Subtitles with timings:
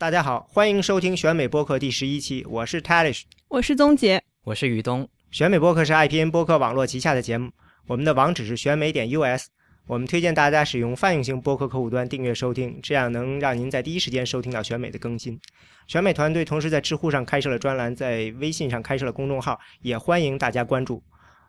[0.00, 5.06] 大家好，欢迎收听选美播客第十一期，我是 Talish，我是宗杰，我是于东。
[5.30, 7.50] 选美播客是 IPN 播客网络旗下的节目，
[7.86, 9.48] 我们的网址是选美点 US。
[9.86, 15.38] 我们推荐大家使用泛用型播客客户端订阅收听，这样能让您在第一时间收听到选美的更新。
[15.86, 21.02] 选美团队同时在知乎上开设了专栏，在微信上开设了公众号，也欢迎大家关注。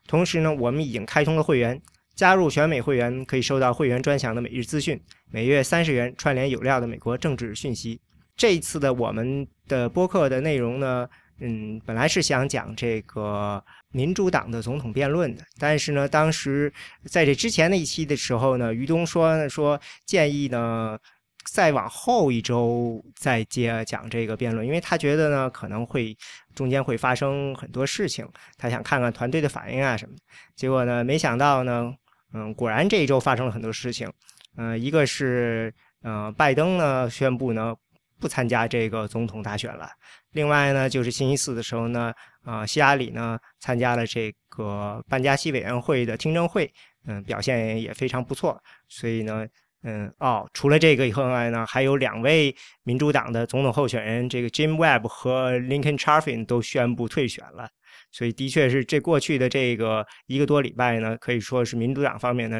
[0.05, 1.81] 同时呢，我们已经开通了会员，
[2.15, 8.01] 加入选美会员可以收到会员专享的每日资讯，每月三十元串联有料的美国政治讯息。
[8.41, 11.07] 这一次的我们的播客的内容呢，
[11.41, 16.73] 嗯，本来是想讲这个民主党的总统辩论的，但是呢，当时
[17.05, 20.97] 在这之前的一期的时候呢，于东说说建议呢
[21.45, 26.17] 再往后一周再接讲这个辩论，因为他觉得呢可能会
[26.55, 28.27] 中间会发生很多事情，
[28.57, 30.21] 他想看看团队的反应啊什么的。
[30.55, 31.93] 结果呢，没想到呢，
[32.33, 34.11] 嗯，果然这一周发生了很多事情，
[34.57, 37.75] 嗯，一个是嗯，拜登呢宣布呢。
[38.21, 39.89] 不参加这个总统大选了。
[40.31, 46.71] 另外呢，就是星期四的时候呢，啊，希拉里呢参加了这个班加西委员会的听证会，
[47.05, 48.61] 嗯，表现也非常不错。
[48.87, 49.45] 所以呢，
[49.83, 57.67] 嗯，哦，除了这个以外呢，还有两位民主党的总统候选人，这个 Jim Webb 和 Lincoln Chafin 都宣布退选了。
[58.11, 62.59] 所以，的确是这过去的这个一个多礼拜呢，可以说是民主党方面呢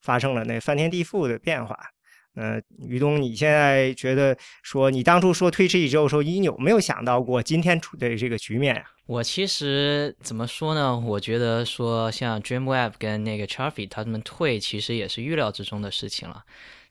[0.00, 1.76] 发生了那翻天地覆的变化。
[2.34, 8.84] 呃，于东，你现在觉得说你当初说推迟一周的时候，你有没有想到过今天处的这个局面呀？
[9.06, 10.98] 我其实怎么说呢？
[10.98, 16.42] 我觉得说像 Dreamweb 跟那个 Charlie 他们退，其实也是预料之中的事情了。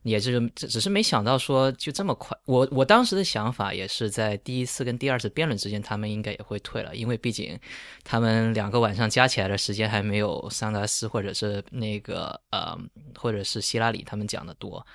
[0.03, 7.59] 也就是只只是没想到说就这么快，我我当时的想法也是在第一次跟第二次辩论之间，他们应该也会退了，因为毕竟
[8.03, 12.77] 他们两个晚上加起来的时间还没有桑达斯或者是那个呃
[13.15, 14.85] 或者是希拉里他们讲的多。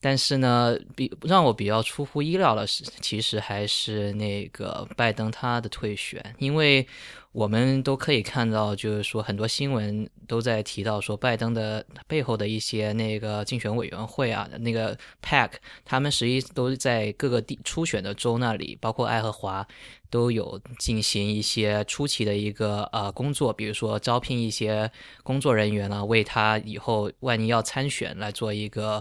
[0.00, 6.86] 但是呢，比让我比较出乎意料的是，其实还是那个拜登他的退选，因为。
[7.32, 15.52] 我们都可以看到，就是说很多新闻都在提到说，拜登的背后的一些那个竞选委员会啊，那个 PAC，
[15.84, 19.64] 他们实际都在各个地初选的州那里，包括爱荷华，
[20.10, 24.90] 都有进行一些初期的一个呃工作，比如说招聘一些
[25.22, 29.00] 工作人员啊，为他以后万一要参选来做一个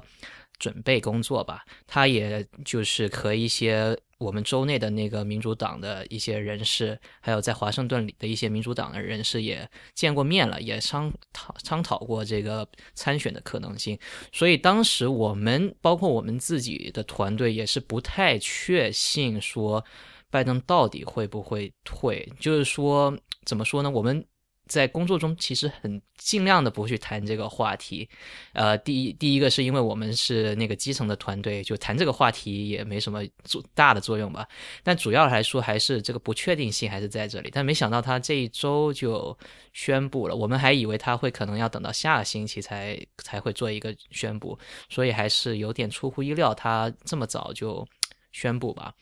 [0.60, 1.66] 准备工作吧。
[1.88, 3.98] 他也就是和一些。
[4.20, 13.98] 我们州内的那个民主党的一些人士，还有在华盛顿里的一些民主党的人士也见过面了，也商讨商讨过这个参选的可能性。
[14.32, 19.84] 所以当时我们包括我们自己的团队也是不太确信说
[20.30, 22.32] 拜登到底会不会退。
[22.40, 23.90] 就是说，怎么说呢？
[23.90, 24.24] 我们。
[24.70, 28.08] 在工作中，其实很尽量的不去谈这个话题。
[28.54, 34.48] 呃，第一，第一个是因为我们是那个基层的团队，就谈这个话题也没什么作大的作用吧。
[34.84, 37.50] 但主要来说，还是这个不确定性还是在这里。
[37.52, 39.36] 但没想到他这一周就
[39.74, 47.84] 宣布了，我们还以为他会可能要等到下个星期才才会做一个宣布，所以还是有点出乎意料，他这么早就
[48.32, 48.94] 宣布吧。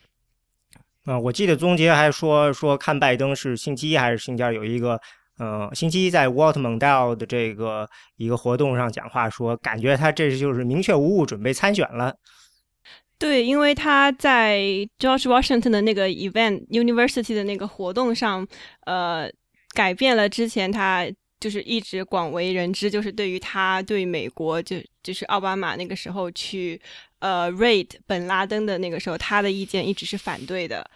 [1.04, 4.98] 啊，我记得宗杰还说说看拜登是星期一还是星期二有一个。
[5.38, 12.16] 呃，星期一在 Walt Mondale 的这个一个活动上讲话，说感觉他这就是明确无误，准备参选了。
[13.20, 14.60] 对，因为他在
[15.00, 18.48] George Washington 的那个 event University 的那个活动上，
[18.86, 19.28] 呃，
[19.74, 21.08] 改变了之前他
[21.40, 26.80] 就是一直广为人知，就是对于他对美国就就是奥巴马那个时候去
[27.20, 30.88] 呃 raid 本拉登的那个时候，他的意见一直是反对的。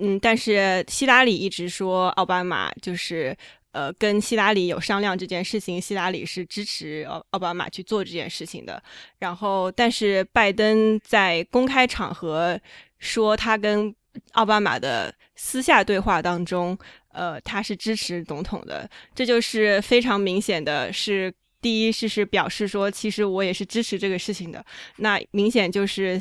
[0.00, 3.36] 嗯，但是希拉里一直说奥巴马就是
[3.72, 8.82] 呃跟希拉里有商量这件事情，希拉里是支持奥奥巴马去做这件事情的。
[9.18, 12.58] 然后，但是拜登在公开场合
[12.98, 13.94] 说他跟
[14.32, 16.76] 奥巴马的私下对话当中，
[17.12, 18.88] 呃，他是支持总统的。
[19.14, 24.64] 这就是非常明显的是，第一是是表示说，其实我也是支持这个事情的。
[24.96, 26.18] 那明显就是。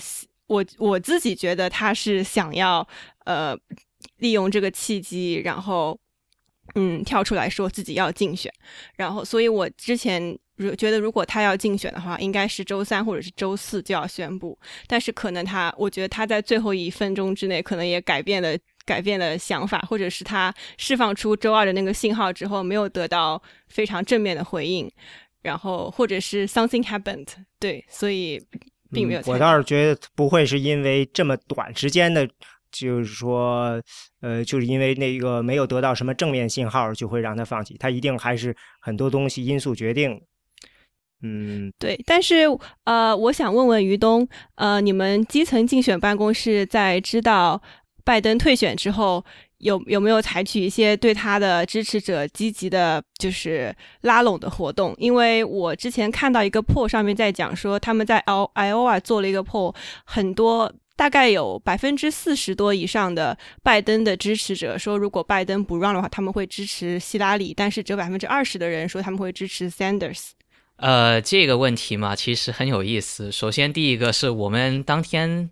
[0.49, 2.87] 我我自己觉得他是想要
[3.29, 3.55] 呃
[4.17, 5.97] 利用这个契机，然后
[6.73, 8.51] 嗯跳出来说自己要竞选，
[8.95, 24.91] 然后所以我之前如觉得如果他要竞选的话，应该是周三或者是周四就要宣布，但是可能他我觉得他在最后一分钟之内可能也改变了改变了想法，或者是他释放出周二的那个信号之后没有得到非常正面的回应，
[25.43, 27.27] 然后或者是 something happened，
[27.59, 28.41] 对，所以。
[28.91, 32.27] 并没有，我倒是觉得不会是因为这么短时间的，
[32.71, 33.81] 就是说，
[34.21, 37.75] 呃，就是因为那个没有得到什么正面信号，就会让他放弃。
[37.77, 40.21] 他一定还是很多东西因素决定。
[41.21, 42.45] 嗯，对，但是
[42.85, 47.61] 呃，我想问问于东，呃，你们基层竞选办公室在知道
[48.05, 49.25] 拜登退选之后，
[49.57, 54.95] 有有没有采取一些对他的支持者积极的，就是拉拢的活动？
[54.97, 59.75] 因为我之前看到一个 poll 上面在讲说，他们在 I Iowa 做了一个 poll，
[60.05, 70.31] 很多大概有百分之四十多以上的拜登的支持者说，如果拜登不让的话，他们会支持希拉里，但是只有百分之二十的人说他们会支持 Sanders。
[70.75, 73.31] 呃，这个问题嘛，其实很有意思。
[73.31, 75.49] 首先，第一个是我们当天。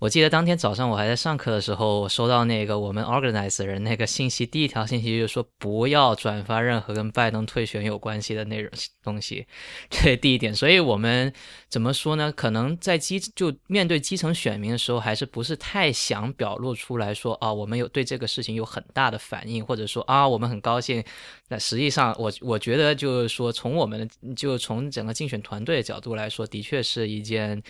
[0.00, 8.70] 我记得当天早上我还在上课的时候，我收到那个我们 organize 人那个信息，第一条信息就是说不要转发任何跟拜登退选有关系的内容
[9.02, 9.44] 东西，
[9.90, 10.54] 这是第一点。
[10.54, 11.32] 所以我们
[11.68, 12.30] 怎么说呢？
[12.30, 21.02] 可能在基就面对基层选民的时候，还是不是太想表露出来说啊，我们有对这个事情有很大的反应，或者说啊，我们很高兴。
[21.48, 27.60] 那实际上，我我觉得就是说，从我们就从整个竞选团队的角度来说，的确是一件。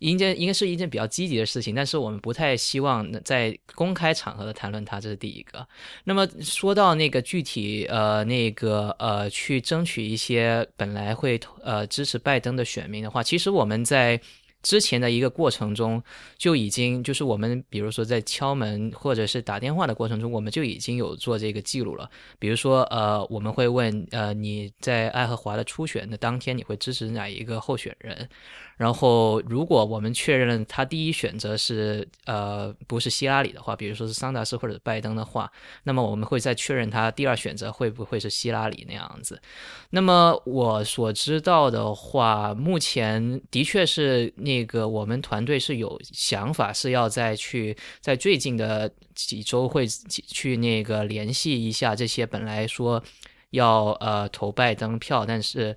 [0.00, 5.66] 应该应该是一件比较积极的事情，但是我们不太希望在公开场合的谈论它，这是第一个。
[6.04, 14.20] 那么说到那个具体呃那个呃去争取一些本来会呃支持拜登的选民的话，其实我们在。
[14.62, 16.02] 之前的一个过程中，
[16.36, 22.10] 就已经就是我们，比如说在敲门或者是打电话的过程中，我们就已经有做这个记录了。
[22.38, 28.28] 比如说，呃，我们会问，呃，你在爱荷华的初选的当天，你会支持哪一个候选人？
[28.80, 35.52] 然后，如果我们确认他第一选择是呃不是希拉里的话，比如说是桑达斯或者拜登的话，
[35.84, 39.40] 那么我们会再确认他第二选择会不会是希拉里那样子。
[39.90, 44.32] 那么我所知道的话，目前的确是。
[44.36, 53.02] 那个我们团队是有想法，是要再去在最近的几周会去那个联系一下这些本来说
[53.50, 55.76] 要呃投拜登票，但是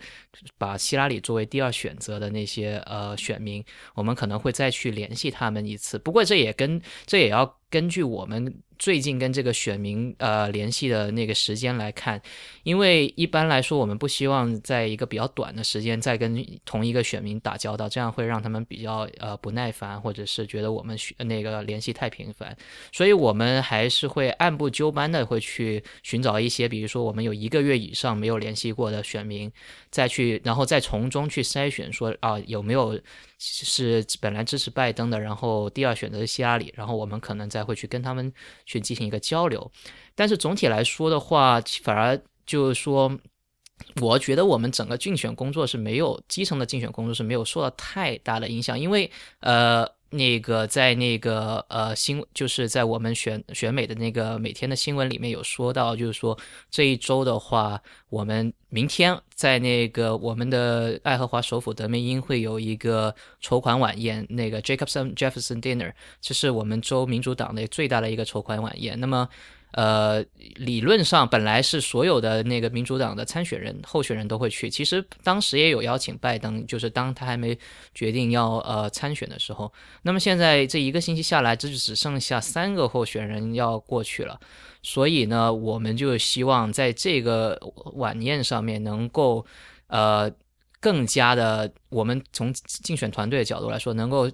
[0.58, 3.64] 把希拉里作为第二选择的那些呃选民，
[3.96, 5.98] 我们可能会再去联系他们一次。
[6.00, 8.54] 不过这也跟这也要根据我们。
[8.80, 12.22] 最近跟这个选民呃联系的那个时间来看，
[12.64, 22.58] 因为一般来说我们不希望在一个比较短的时间再跟同一个选民打交道，这样会让他们比较呃不耐烦，或者是觉得我们那个联系太频繁，
[22.92, 29.50] 所以我们还是会按部就班的会去寻找一些，比如说我们有一个月以上没有联系过的选民，
[29.92, 33.00] 再去然后再从中去筛选说啊有没有。
[33.44, 38.32] 是本来支持拜登的，然后第二选择是希拉里，然后我们可能再会去跟他们
[38.66, 39.70] 去进行一个交流。
[40.16, 43.12] 但是总体来说的话，反而就是说，
[44.02, 49.88] 我觉得我们整个竞选工作是没有基层的竞选工作是没有受到太大的影响，因为呃。
[50.16, 56.38] 那个在那个呃新就是在我们选选美的那个每天的新闻里面有说到，就是说
[56.70, 69.00] 这一周的话，我们明天在那个我们的爱荷华首府德梅因会有一个筹款晚宴，那个 Jacobson Jefferson Dinner，这是我们州民主党的最大的一个筹款晚宴。
[69.00, 69.28] 那么。
[69.74, 70.24] 呃，
[70.56, 74.70] 理论上本来是所有的那个民主党的参选人、候选人都会去。
[74.70, 77.58] 其实当时也有邀请拜登，就是当他还没
[77.94, 79.72] 决定要呃参选的时候。
[80.04, 84.40] 那么现在这一个星期下来，这就只剩下三个候选人要过去了。
[84.82, 87.60] 所以呢，我们就希望在这个
[87.96, 89.46] 晚宴上面能够
[89.88, 90.32] 呃
[90.80, 91.72] 更加的。
[91.94, 94.30] 我们从竞选团队的角度来说，能够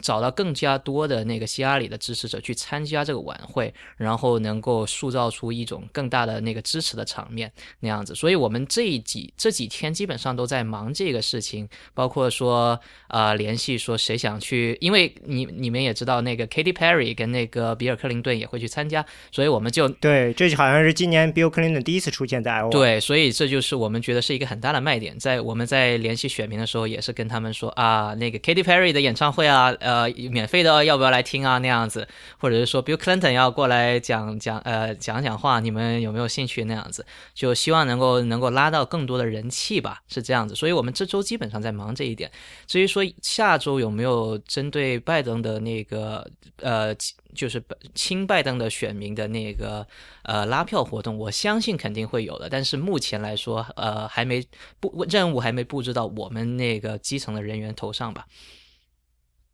[0.00, 8.14] 找到更加多的那个希拉里的支持者去参加这个晚会，然后能够塑造出一种更大的那个支持的场面那样子。
[8.14, 26.93] 所以，我们这几这几天基本上都在忙这个事情，包括说啊联系说谁想去，因为你你们也知道那个 Katy Perry 跟那个比尔克林顿也会去参加，所以我们就对，这好像是今年 Bill Clinton 第一次出现在对，所以这就是我们觉得是一个很大的卖点，在我们在联系选民的时候。
[26.94, 31.58] 也是跟他们说啊，那个 Katy Perry 的演唱会啊，呃，免费的，要不要来听啊？
[31.58, 32.06] 那样子，
[32.38, 36.64] 或者是说 Bill Clinton 要过来讲讲，呃，讲讲话，你们有没有兴趣？
[36.64, 40.54] 那样子，就希望能够能够拉到更多的人气吧，是这样子。
[40.54, 42.30] 所以我们这周基本上在忙这一点。
[42.66, 46.26] 至于说下周有没有针对拜登的那个，
[46.62, 46.94] 呃。
[47.34, 47.62] 就是
[47.94, 49.86] 亲拜登的选民的那个
[50.22, 52.48] 呃拉票活动，我相信肯定会有的。
[52.48, 54.42] 但是目前来说，呃，还没
[54.80, 58.24] 布任务还没布置到我们那个基层的人员头上吧。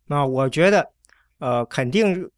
[0.06, 0.90] 那我觉得，
[1.38, 2.30] 呃，肯定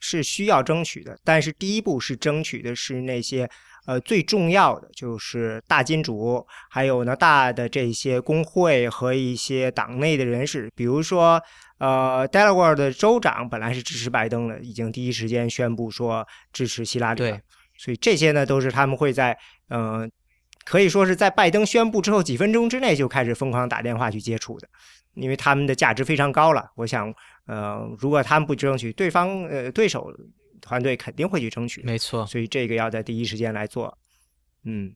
[0.00, 1.18] 是需要争取的。
[1.22, 3.48] 但是第一步是争取的是那些
[3.88, 11.42] 呃最重要的，就是大金主，还有呢大的这些工会和一些党内的人士，比如说。
[11.80, 17.38] 呃，Delaware 的州长本来是支持拜登的，已经第一时间宣布说支持希拉里了。
[17.76, 19.38] 所以这些呢，都是他们会在
[19.70, 20.10] 嗯
[20.64, 24.68] 可以说是在拜登宣布之后几分钟之内就开始疯狂打电话去接触的，
[25.14, 26.68] 因为他们的价值非常高了。
[26.74, 27.14] 我想，
[27.46, 30.12] 呃，如果他们不争取，对方呃对手
[30.60, 31.82] 团队肯定会去争取。
[31.82, 33.96] 没错，所以这个要在第一时间来做。
[34.64, 34.94] 嗯，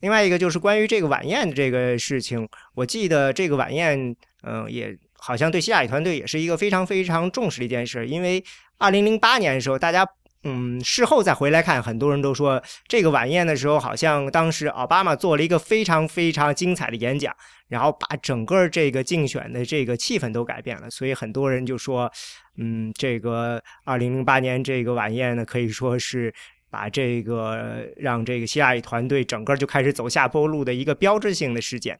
[0.00, 8.44] 另外一个就是关于这个晚宴的这个事情，我记得这个晚宴，嗯，也好像对希雅里团队也是一个非常非常重视的一件事，因为
[8.78, 10.06] 二零零八年的时候，大家。
[10.44, 17.34] 嗯，事后再回来看，很多人都说这个晚宴的时候，好像当时奥巴马做了一个非常非常精彩的演讲，
[17.68, 20.88] 然后把整个这个竞选的这个气氛都改变了。
[20.88, 22.10] 所以很多人就说，
[22.56, 26.32] 嗯，这个二零零八年这个晚宴呢，可以说是
[26.70, 31.98] 把这个让这个希拉里团队整个就开始走下坡路的一个标志性的事件。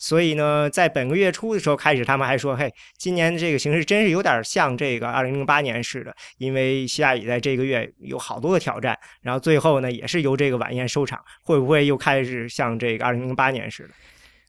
[0.00, 13.90] 所以呢，在本个月初的时候开始，他们还说：“嘿，今年这个形势真是有点像这个二零零八年似的，因为希腊也在这个月有好多的挑战，然后最后呢，也是由这个晚宴收场，会不会又开始像这个二零零八年似的？”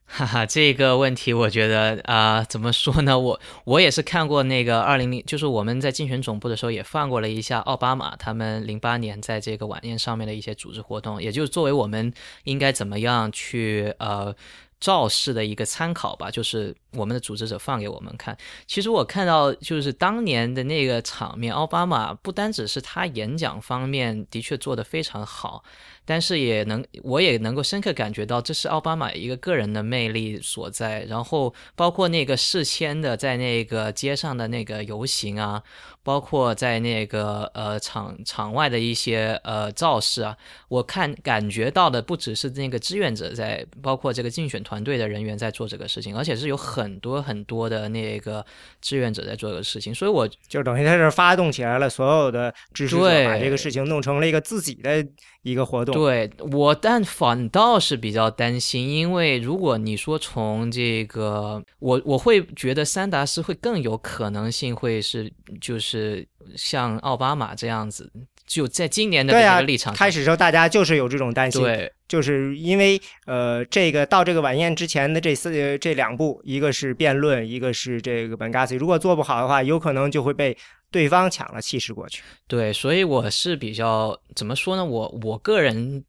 [0.07, 3.19] 哈哈，这个问题我觉得啊，怎么说呢？
[3.19, 12.13] 我我也是看过那个二零零，就是我们在竞选总部的时候也放过了一下奥巴马他们零八年在这个晚宴上面的一些组织活动，也就是作为我们
[12.45, 14.33] 应该怎么样去呃。
[14.81, 18.37] 赵氏的一个参考吧，就是我们的组织者放给我们看。
[18.65, 25.63] 其实我看到，就是当年的那个场面，奥巴马不单只是他演讲方面的确做得非常好。
[26.03, 31.03] 但是也能，我也能够深刻感觉到，这是奥巴马一个个人的魅力所在。
[31.03, 35.61] 然后包括那个事先的在那个街上的那个游行啊，
[36.03, 40.35] 包括在那个呃场场外的一些呃造势啊，
[40.67, 48.43] 我看感觉到的不只是那个志愿者在，包括这个竞选团队的人员在做这个事情，而且是有很多很多的那个
[48.81, 49.93] 志愿者在做这个事情。
[49.93, 55.05] 所以我就等于他是发动起来了所有的支持者，把这个事情弄成了一个自己的。
[55.43, 68.11] 一个活动，对我，但反倒是比较担心，因为如果你说从这个，我我会觉得三达斯会更有可能性会是，就是像奥巴马这样子，
[68.47, 80.57] 就在今年的这个立场开始时候，大家就是有这种担心，对，就是因为呃，这个到这个晚宴之前的这四这两步，一个是辩论，一个是这个本 Gassi，如果做不好的话，有可能就会被。
[80.91, 84.83] 对方抢了气势过去，对，所以我是比较怎么说呢？
[84.83, 86.03] 我我个人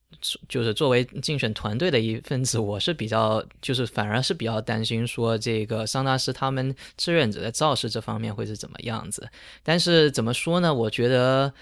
[0.49, 9.29] 就是作为竞选团队的一份子，我是比较就是反而是比较担心说这个桑达斯他们志愿者在造势这方面会是怎么样子。
[9.63, 10.75] 但是怎么说呢？
[10.75, 11.55] 我觉得。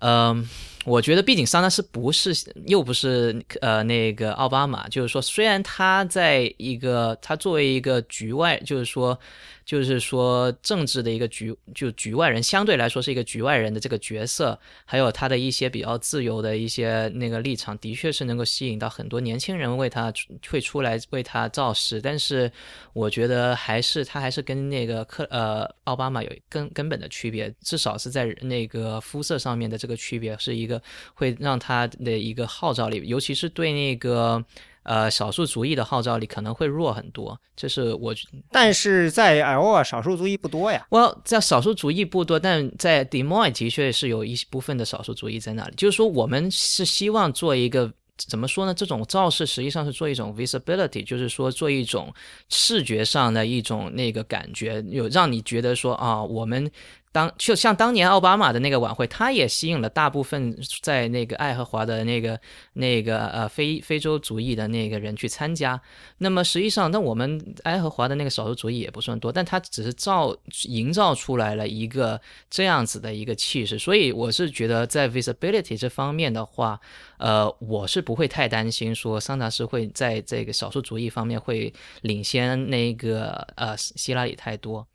[0.00, 0.48] 嗯，
[0.88, 2.32] 我觉得毕竟桑德斯不是，
[2.66, 9.18] 又不是呃那个奥巴马，就是说，虽然他在一个他作为一个局外，就是说，
[9.66, 20.12] 就是说政治的一个局，就局外人，相对来说是一个局外人的这个角色，还有他的一些比较自由的一些那个立场，的确是能够吸引到很多年轻人为他
[20.48, 22.00] 会出来为他造势。
[22.00, 22.50] 但是，
[22.92, 29.88] 我觉得还是他还是跟那个克呃奥巴马有根根本的区别，至少是在那个肤色上面的这。
[29.88, 30.77] 个区别是一个
[31.14, 34.44] 会让他的一个号召力，尤其是对那个
[34.82, 37.38] 呃少数族裔的号召力可能会弱很多。
[37.56, 38.14] 这是我，
[38.52, 40.86] 但是在艾奥瓦少数族裔不多呀。
[40.90, 45.74] well，在少数族裔不多，但在 Des Moines 的确是有一部分的少数族裔在那里。
[45.76, 48.72] 就是说，我们是希望做一个怎么说呢？
[48.72, 52.14] 这种造势实际上是做一种 visibility，就是说做一种
[52.48, 56.70] 视觉上的一种那个感觉，有让你觉得说啊，我们。
[57.18, 62.40] 当就像当年奥巴马的那个晚会，他也吸引了大部分在那个爱荷华的那个
[62.74, 65.80] 那个呃非非洲族裔的那个人去参加。
[66.18, 70.32] 那么实际上，那我们爱荷华的那个少数族裔也不算多，但他只是造
[70.68, 73.76] 营造出来了一个这样子的一个气势。
[73.76, 76.80] 所以我是觉得在 visibility 这方面的话，
[77.16, 81.72] 呃，我是不会太担心说桑达斯会在这个少数族裔方面会
[82.02, 84.86] 领先那个呃希拉里太多。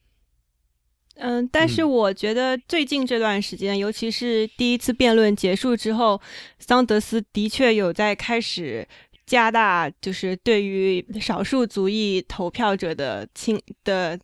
[1.15, 6.20] 嗯，但是我觉得最近这段时间，尤其是第一次辩论结束之后，
[6.60, 8.86] 桑德斯的确有在开始
[9.25, 14.20] 加大，就是对于少数族裔投票者的亲的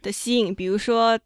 [0.00, 0.54] 的吸引。
[0.54, 1.18] 比如说，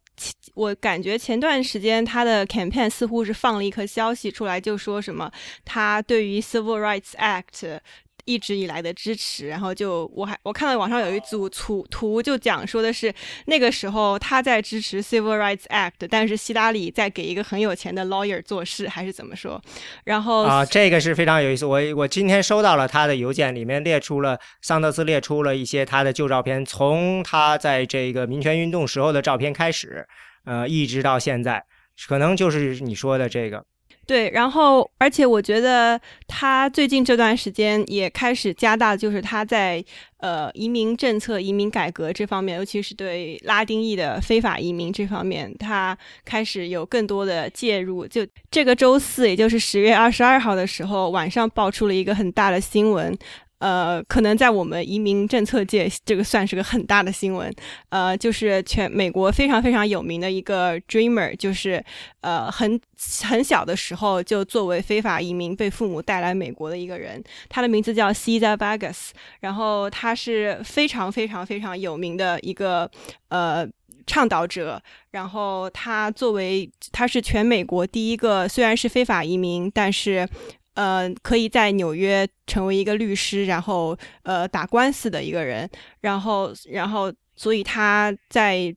[0.53, 5.31] 我感觉前段时间他的 campaign 似乎是放了一颗消息出来，就说什么
[5.63, 7.79] 他对于 Civil Rights Act。
[8.25, 13.13] 一直以来的支持，然后就我还我看到网上有一组图图，就讲说的是
[13.45, 19.61] 那个时候他在支持 Civil Rights Act，但是希拉里在给一个很有钱的 lawyer 做事，还是怎么说？
[20.03, 21.65] 然后啊，这个是非常有意思。
[21.65, 30.07] 我我今天收到了他的邮件，里面列出了桑德斯列出了一些他的旧照片，从他在这个民权运动时候的照片开始，
[30.45, 31.63] 呃，一直到现在，
[32.07, 33.63] 可能就是你说的这个。
[34.07, 39.83] 对，然后而且我觉得他最近这段时间也开始加大，就是他在
[40.17, 48.05] 呃移民政策、移民改革这方面，尤其是对拉丁裔的非法移民这方面，他开始有更多的介入。
[48.05, 53.17] 就这个周四，也就是十月二十二号的时候，晚上爆出了一个很大的新闻。
[53.59, 57.53] 呃，可能在我们移民政策界，这个算是个很大的新闻。
[57.89, 61.83] 呃，就是全美国非常非常有名的一个 dreamer，就是
[62.21, 62.79] 呃很
[63.23, 72.91] 很小的时候就作为非法移民被父母带来美国的一个人，他的名字叫 Cesar Vargas，然后他是非常非常非常有名的一个
[73.29, 73.65] 呃
[74.05, 74.81] 倡导者，
[75.11, 80.27] 然后他作为他是全美国第一个虽然是非法移民，但是。
[80.75, 85.69] 呃，可以在纽约成为一个律师，然后呃打官司的一个人，
[86.01, 88.73] 然后然后所以他在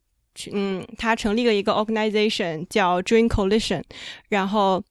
[0.53, 3.83] 嗯，他成立了一个 organization 叫 Dream Coalition，
[4.29, 4.83] 然后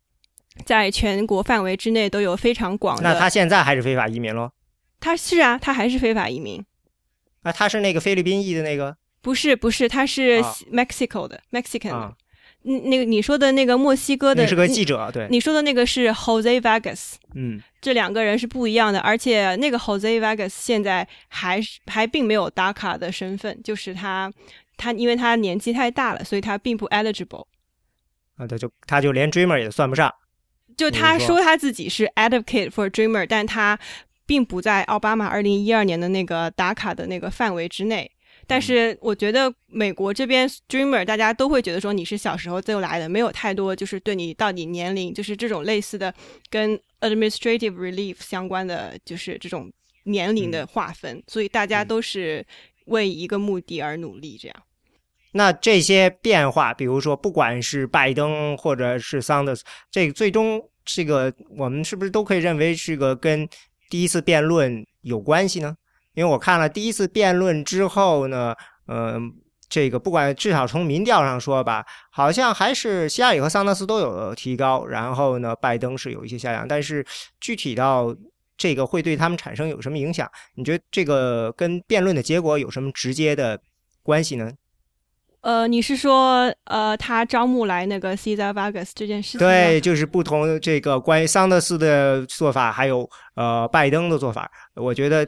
[0.65, 3.03] 在全国范围之内都有非常广的。
[3.03, 4.51] 那他现在还是非法移民喽？
[4.99, 6.63] 他是啊，他还是非法移民。
[7.43, 8.97] 啊，他是那个菲律宾裔的那个？
[9.21, 10.41] 不是，不是，他是
[10.73, 12.13] Mexico 的 Mexican。
[12.67, 15.25] 那个你说的那个墨西哥的，是个记者，对。
[15.29, 24.31] 你说的那个是 Jose Vegas，嗯，这两个人是不一样的，而且那个 Jose Vegas 现在还是还并没有 DACA 的身份，就是他
[24.75, 27.45] 他因为他年纪太大了，所以他并不 eligible。
[28.35, 30.13] 啊，他就他就连 Dreamer 也算不上。
[30.75, 33.79] 就他说他自己是 advocate for Dreamer，但他
[34.25, 38.11] 并不在奥巴马二零一二年的那个打卡的那个范围之内。
[38.47, 46.13] 但是我觉得美国这边 streamer 大家都会觉得说你是小时候就来的，没有太多就是对你到底年龄就是这种类似的
[46.49, 49.71] 跟 administrative relief 相关的就是这种
[50.03, 52.43] 年龄的划分，所以大家都是
[52.85, 54.57] 为一个目的而努力这样。
[55.33, 63.47] 那这些变化，比如说不管是拜登或者是桑德斯，这个最终这个我们是不是都可以认为是个跟
[63.89, 65.75] 第一次辩论有关系呢？
[66.17, 68.55] 因为我看了第一次辩论之后呢，
[68.87, 69.31] 嗯，
[69.69, 76.67] 这个不管至少从民调上说吧，好像还是希拉里和桑德斯都有提高，然后呢，拜登是有一些下降。
[76.67, 77.05] 但是
[77.39, 78.15] 具体到
[78.57, 80.27] 这个会对他们产生有什么影响？
[80.55, 83.59] 你觉得这个跟辩论的结果有什么直接的
[84.01, 84.51] 关系呢？
[85.41, 89.39] 呃，你是说呃，他招募来那个 Cesar Vargas 这件事情？
[89.39, 95.23] 对，就是不同这个关于桑德斯的做法，还有呃拜登的做法，我觉得。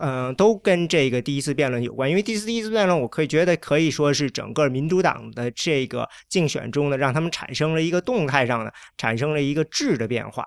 [0.00, 10.44] 嗯，都跟这个第一次辩论有关，因为第一次第一次辩论，我可以觉得可以说是整个民主党的这个竞选中呢，让他们产生了一个动态上呢，产生了一个质的变化，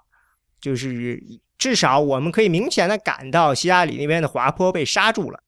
[0.59, 1.21] 就是
[1.57, 5.39] 至少我们可以明显的感到希拉里那边的滑坡被刹住了。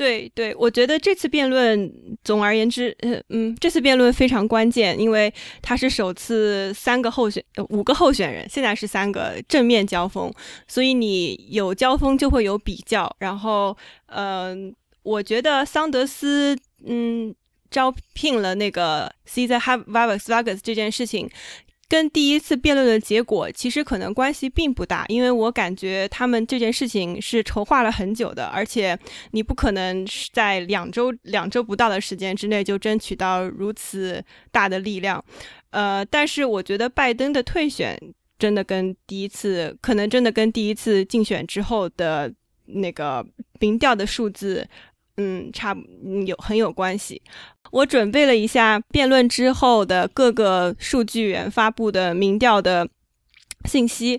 [0.00, 1.92] 对对，我觉得这次辩论，
[2.24, 10.32] 总而言之，呃嗯，这次辩论非常关键，因为它是首次三个候选，五个候选人，现在是三个正面交锋，
[10.66, 13.14] 所以你有交锋就会有比较。
[13.18, 17.34] 然后，嗯，我觉得桑德斯，嗯，
[17.70, 21.28] 招聘了那个 Cesar Vargas 这件事情。
[21.90, 28.96] 跟第一次辩论的结果其实可能关系并不大，因为我感觉他们这件事情是筹划了很久的，而且
[29.32, 35.22] 你不可能是在两周两周不到的时间之内就争取到如此大的力量。
[35.70, 38.00] 呃，但是我觉得拜登的退选
[38.38, 42.32] 真的跟第一次可能真的跟第一次竞选之后的
[42.66, 43.26] 那个
[43.58, 44.64] 民调的数字。
[45.20, 45.76] 嗯，差
[46.26, 47.20] 有很有关系。
[47.70, 52.88] 我准备了一下辩论之后的各个数据源发布的民调的
[53.66, 54.18] 信息，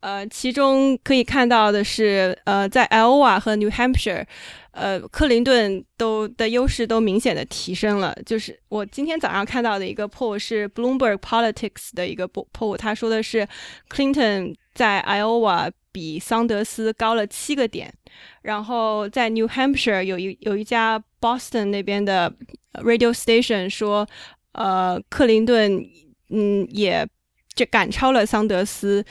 [0.00, 4.26] 呃，其中可以看到的是，呃，在 Iowa 和 New Hampshire，
[4.72, 8.12] 呃，克林顿都的优势都明显的提升了。
[8.26, 13.46] 就是我今天早上看到的一个 poll 是 Bloomberg Politics 的一个 poll，他说的是
[13.88, 17.94] Clinton 在 Iowa 比桑德斯高了七个点。
[18.42, 22.32] 然后在 New Hampshire 有一有一家 Boston 那边的
[22.74, 24.08] radio station 说，
[24.52, 25.84] 呃，克林顿
[26.30, 27.06] 嗯也
[27.54, 29.04] 这赶超了桑德斯，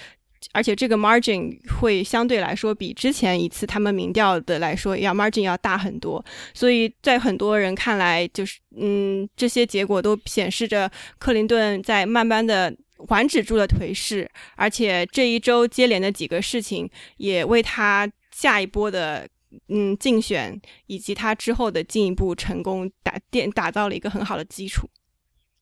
[0.53, 18.09] 而且这个 margin 会相对来说比之前一次他们民调的来说要 margin 要大很多，所以在很多人看来，就是嗯这些结果都显示着克林顿在慢慢的缓止住了颓势，而且这一周接连的几个事情也为他。
[18.39, 19.27] 下一波的
[19.67, 24.89] 嗯竞选以及他之后的进一步成功打奠打造了一个很好的基础。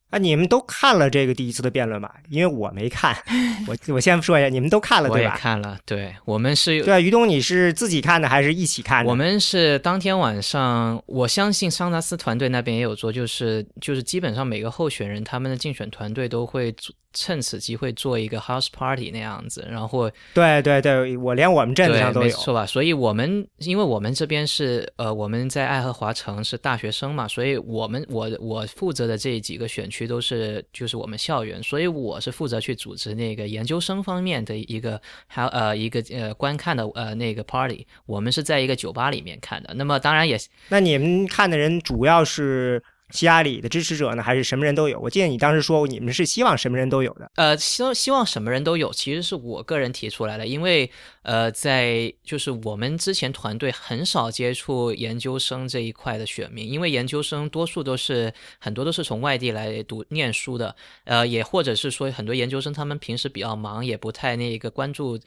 [0.10, 2.15] 啊，你们都看了这个第一次的辩论吧？
[2.30, 3.15] 因为我没看，
[3.67, 5.38] 我我先说一下，你们都看了我也对吧？
[5.38, 9.10] 看了，对我们是对啊，于东，你是自己看的还是一起看的？
[9.12, 22.38] 我们是当天晚上，我相信桑达斯团队那边也有做，就是就是基本上每个候选人他们的竞选团队都会做趁此机会做一个 house party 那样子，然后对对对，我连我们镇子上都有，没有。
[22.38, 22.63] 错吧？
[22.63, 39.74] 所以我们因为我们这边是呃我们在爱荷华城是大学生嘛，所以我们我我负责的这几个选区都是就是我们校园，所以我是负责去组织那个研究生方面的一个还有呃一个呃观看的呃那个 party，我们是在一个酒吧里面看的。
[39.76, 45.00] 那么当然也那你们看的人主要是希拉里的支持者呢，还是什么人都有？
[45.00, 47.32] 我记得你当时说你们是希望什么人都有的。
[47.36, 50.91] 呃，希希望什么人都有，其实是我个人提出来的，因为
[51.22, 65.17] 呃，在就是我们之前团队很少接触研究生这一块的选民，因为研究生多数都是很多都是从外地来读念书的，呃，也或者是说很多研究生他们平时比较忙，也不太那个关注，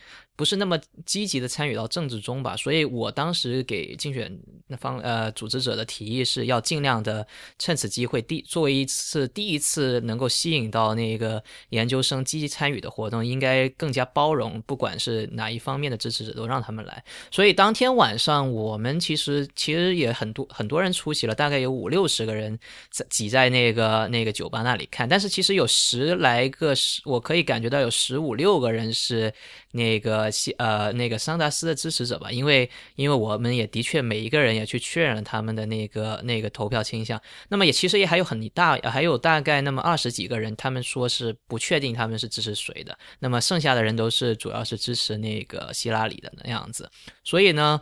[0.41, 7.27] 不是那么积极的参与到政治中吧，所以我当时给竞选那方呃组织者的提议是要尽量的
[7.59, 17.05] 趁此机会第作为一次第一次能够吸引到那个研究生积极参与的活动，应该更加包容，不管是哪一方面的支持者都让他们来。
[17.31, 22.59] 所以当天晚上我们其实其实也很多很多人出席了，大概有五六十个人
[22.91, 29.31] 在挤在那个那个酒吧那里看，但是其实有十来个十，我可以感觉到有十五六个人是
[29.73, 46.91] 那个西呃那个桑达斯的支持者吧，因为因为我们也的确每一个人也去确认了他们的那个那个投票倾向，那么也其实也还有很大还有大概那么二十几个人，他们说是不确定他们是支持谁的，那么剩下的人都是主要是支持那个希拉里的那样子，
[47.25, 47.81] 所以呢，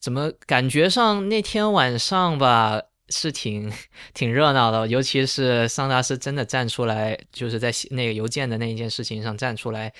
[0.00, 2.82] 怎么感觉上那天晚上吧。
[3.10, 3.72] 是挺
[4.12, 9.90] 挺热闹的，尤其是桑达斯真的站出来，就是在那个邮件的那一件事情上站出来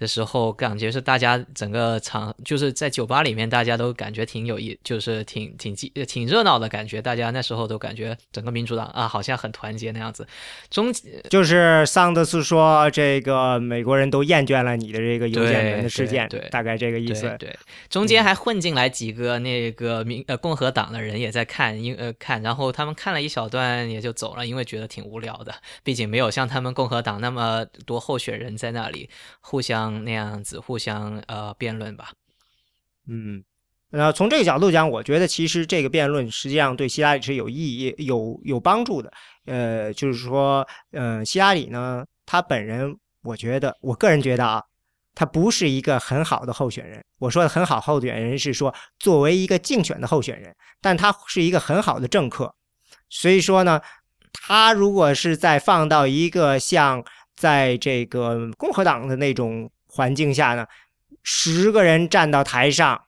[0.00, 7.00] 的时候，感觉是大家整个场就是在酒吧里面，大家都感觉挺有意，就是挺挺激挺热闹的感觉。
[7.02, 10.26] 大家那时候都感觉整个民主党啊，好像很团结那样子。
[10.70, 10.92] 中
[11.28, 17.28] 就是桑德斯说，这个美国人都厌倦了你的这个邮件门的事件，对对大概这个意思。
[17.38, 17.58] 对对，
[17.88, 29.10] 中间还混进来几个那个民呃共和党的人也在看，因呃看，然后他们看了一小段也就走了，因为觉得挺无聊的，毕竟没有像他们共和党那么多候选人在那里
[29.40, 32.12] 互相那样子互相呃辩论吧。
[33.08, 33.42] 嗯，
[33.90, 39.12] 那从这个角度讲，我觉得其实这个辩论实际上对希拉里是有意义、有有帮助的。
[39.46, 44.62] 呃，就是说，呃，希拉里呢，他本人，我觉得，我个人觉得啊，
[45.14, 47.04] 他不是一个很好的候选人。
[47.18, 52.54] 我说的很好候选人是说，作为一个竞选的候选人，但他是一个很好的政客。
[53.08, 53.80] 所以说呢，
[54.32, 60.64] 他如果是再放到一个像在这个共和党的那种环境下呢，
[61.22, 63.00] 十个人站到台上，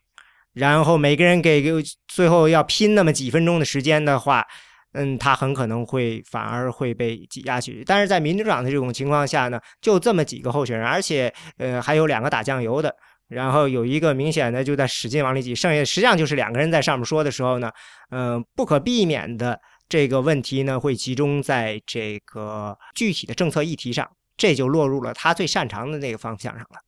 [0.53, 4.45] 然后每个人给个最后要拼那么几分钟的时间的话，
[4.93, 7.83] 嗯，他很可能会反而会被挤压去。
[7.87, 12.95] 但是在民主党的这种情况下呢，就这么几个候选人，而且呃还有两个打酱油的，
[13.29, 17.71] 然后有一个明显的就在使劲往里挤，剩下实际上就是两个人在上面说的时候呢，
[18.11, 24.07] 嗯、不可避免的这个问题呢会集中在这个具体的政策议题上，
[24.43, 26.81] 这就落入了他最擅长的那个方向上了。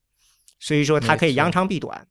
[0.58, 2.04] 所以说他可以扬长避短。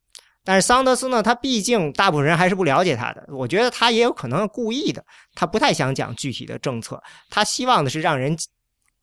[0.46, 5.04] 但是桑德斯呢，他毕竟大部分人还是不了解他的，我觉得他也有可能故意的，
[5.36, 8.38] 他不太想讲具体的政策，他希望的是让人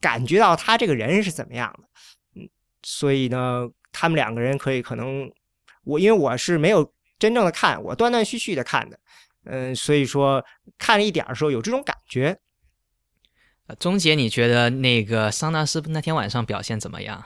[0.00, 2.40] 感觉到他这个人是怎么样的。
[2.40, 2.48] 嗯，
[2.83, 5.31] 所以呢，他们两个人可以可能，
[5.85, 8.98] 我因为我是没有真正的看，我断断续续的看的，
[9.44, 10.42] 嗯，所以说
[10.79, 12.35] 看了一点儿的时候有这种感觉。
[13.70, 17.24] 呃钟杰，你觉得那个桑纳斯那天晚上表现怎么样？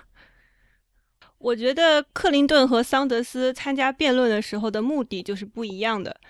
[1.39, 6.21] 我觉得克林顿和桑德斯参加辩论的时候的目的就是不一样的。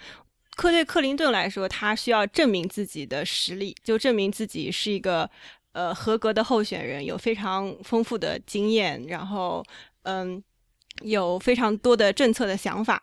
[0.56, 5.28] 克对克林顿来说，他需要证明自己的实力，就证明自己是一个
[5.72, 9.64] 呃合格的候选人，有非常丰富的经验，然后
[10.02, 10.40] 嗯
[11.02, 13.02] 有非常多的政策的想法。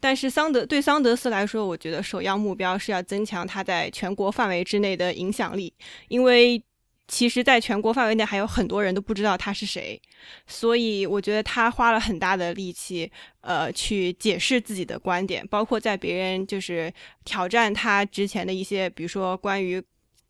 [0.00, 5.72] 但是桑德对桑德斯来说，我觉得首要目标是要增强他在全国范围之内的影响力，
[6.08, 6.62] 因为
[7.06, 10.00] 其实在全国范围内还有很多人都不知道他是谁，
[10.46, 16.92] 所以我觉得他花了很大的力气，呃，去解释自己的观点，包括在别人就是
[17.24, 19.82] 挑战他之前的一些，比如说关于。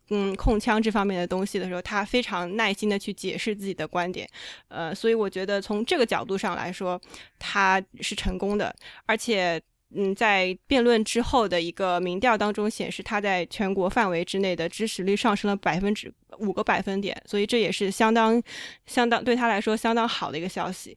[0.09, 4.27] 嗯，控枪这方面的东西的时候，他非常耐心的去解释自己的观点，
[4.67, 6.99] 呃，所以我觉得从这个角度上来说，
[7.37, 9.61] 他是成功的，而且
[9.95, 18.41] 嗯，在辩论之后的一个民调当中显示，他在全国范围之内的支持率上升了百分之五个百分点，所以这也是相当
[18.85, 20.95] 相当对他来说相当好的一个消息。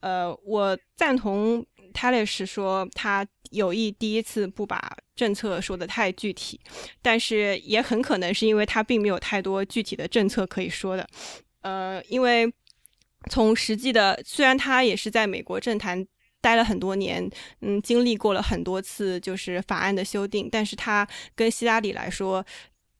[0.00, 6.60] 呃，我赞同 t a l i s 说他有意第一次不把政策说的太具体，
[7.00, 11.08] 但是也很可能是因为他并没有太多具体的政策可以说的。
[11.62, 12.52] 呃，因为
[13.30, 16.06] 从实际的，虽然他也是在美国政坛。
[16.44, 17.26] 待了很多年，
[17.62, 22.44] 嗯，经历过了很多次就是法案的修订，但是他跟希拉里来说，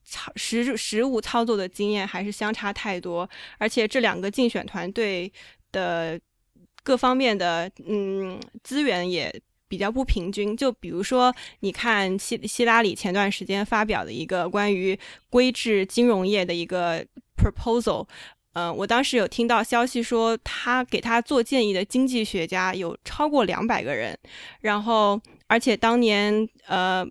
[0.03, 5.31] 操实实务操作的经验还是相差太多，而且这两个竞选团队
[5.73, 6.19] 的
[6.83, 9.31] 各方面的嗯资源也
[9.75, 10.57] 比较不平均。
[10.57, 14.97] 就比如说，你看希希拉里前段时间发表的一个关于
[15.29, 17.05] 规制金融业的一个
[17.37, 18.07] proposal。
[18.53, 24.17] 嗯，我当时有听到消息说，他给他做建议的经济学家有超过两百个人，
[24.61, 27.05] 然后而且当年呃，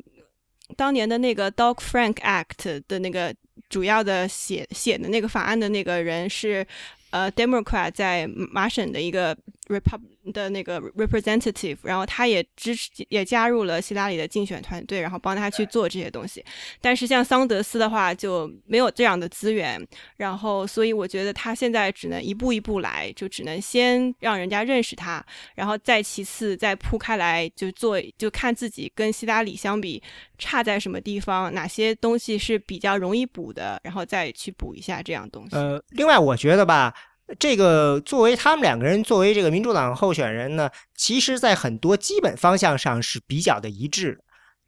[0.78, 3.36] 当年的那个 Dog Frank Act 的那个
[3.68, 6.66] 主要的写写的那个法案的那个人是
[7.10, 9.36] 呃 Democrat 在麻省的一个
[9.68, 10.13] Republic。
[10.32, 16.44] 的那个 representative，然后他也支持，也加入了希拉里的竞选团队，然后帮他去做这些东西。
[16.80, 25.24] 但是像桑德斯的话就没有这样的资源，然后所以我觉得他现在只能一步一步来，就只能先让人家认识他，
[25.56, 30.02] 然后再其次再铺开来，就做就看自己跟希拉里相比
[30.38, 35.56] 差在什么地方，哪些东西是比较容易补的，然后再去补一下这样东西。
[35.56, 36.94] 呃，另外我觉得吧。
[37.40, 44.20] 这个作为他们两个人作为这个民主党候选人呢，其实在很多基本方向上是比较的一致。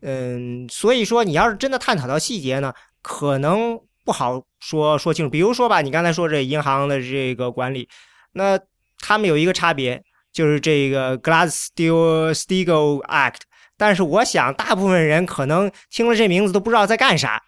[0.01, 5.29] 嗯，所以说你要是真的探讨到细节呢，可能不好说说清楚。
[5.29, 7.87] 比如说吧，你刚才说这银行的这个管理，
[8.33, 8.59] 那
[8.99, 13.41] 他们有一个差别，就是这个 Glass-Steagall Act。
[13.77, 17.41] 但是我想，大部分人可能听了这名字都不知道在干啥，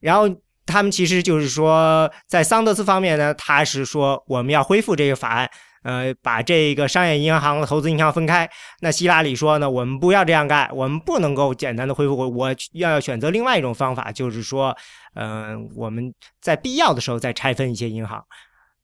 [0.00, 0.28] 然后。
[0.64, 5.50] 他们其实就是说，在桑德斯方面呢，他是说我们要恢复这个法案，
[5.82, 8.48] 呃，把这个商业银行和投资银行分开。
[8.80, 14.76] 那希拉里说呢，我们不要这样干，我们不能够简单的恢复，我要选择另外一种方法，就是说，
[15.14, 18.24] 嗯，我们在必要的时候再拆分一些银行。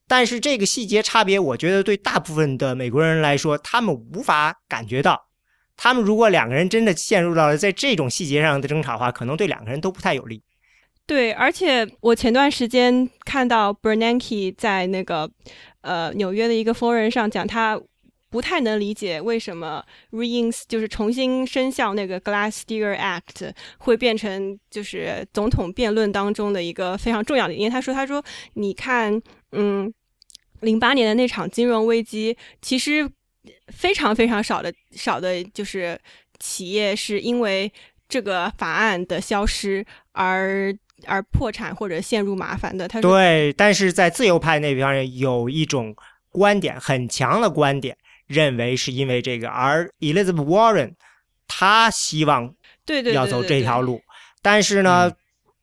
[0.09, 5.27] 但是这个细节差别，我觉得对大部分的美国人来说，他们无法感觉到。
[5.77, 10.43] 他们如果两个人真的陷入到了在这种细节上的争吵的话，可能对两个人都不太有利。
[11.09, 15.29] 对，而且我前段时间看到 Bernanke 在那个
[15.81, 17.81] 呃纽约的一个 forum 上讲，他
[18.29, 27.55] 不太能理解为什么 reins 就是重新生效那个 Glass-Steagall Act 会变成就是总统辩论当中的一个非常重要的。
[27.55, 29.19] 因为他说，他说你看，
[29.53, 29.91] 嗯，
[30.61, 33.11] 零八年的那场金融危机，其实
[33.69, 35.99] 非常非常少的少的就是
[36.39, 37.73] 企业是因为
[38.11, 40.77] 这个法案的消失而。
[41.07, 45.95] 而破产或者陷入麻烦的，他对，但是在自由派那边有一种
[46.31, 50.93] 观点很强的观点，认为是因为这个，而 Elizabeth Warren
[51.47, 52.53] 他希望
[52.85, 54.01] 对对要走这条路，
[54.43, 55.13] 但是呢，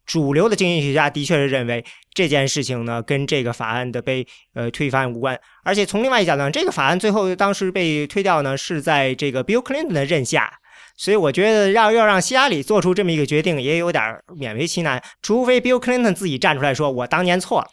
[0.05, 10.51] 主流的经济学家的确是认为这件事情呢跟这个法案的被呃推翻无关，而且从另外一角度，这个法案最后当时被推掉呢是在这个 Bill Clinton 的任下。
[10.97, 15.01] 所以我觉得要要让希拉里做出这么一个决定，也有点勉为其难。
[15.21, 17.67] 除非 Bill Clinton 自己站出来说：“我当年错了。”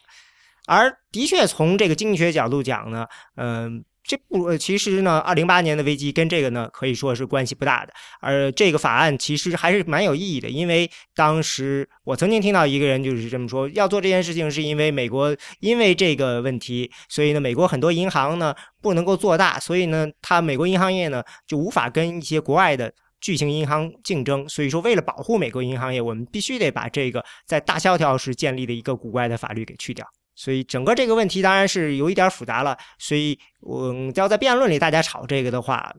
[0.66, 3.06] 而的确从这个经济学角度讲呢，
[3.36, 7.92] 嗯，这不其实呢，二零八年的危机跟这个呢可以说是关系不大的。
[8.20, 22.92] 而这个法案其实还是蛮有意义的，因为当时我曾经听到一个人就是这么说：要做这件事情是因为美国因为这个问题，所以呢，美国很多银行呢不能够做大，所以呢，它美国银行业呢就无法跟一些国外的。
[23.22, 30.06] 巨型银行竞争，所以说为了保护美国银行业，我们必须得把这个在大萧条时建立的一个古怪的法律给去掉。
[30.34, 32.76] 所以整个这个问题当然是有一点复杂了。
[32.98, 35.94] 所以我要在辩论里大家吵这个的话，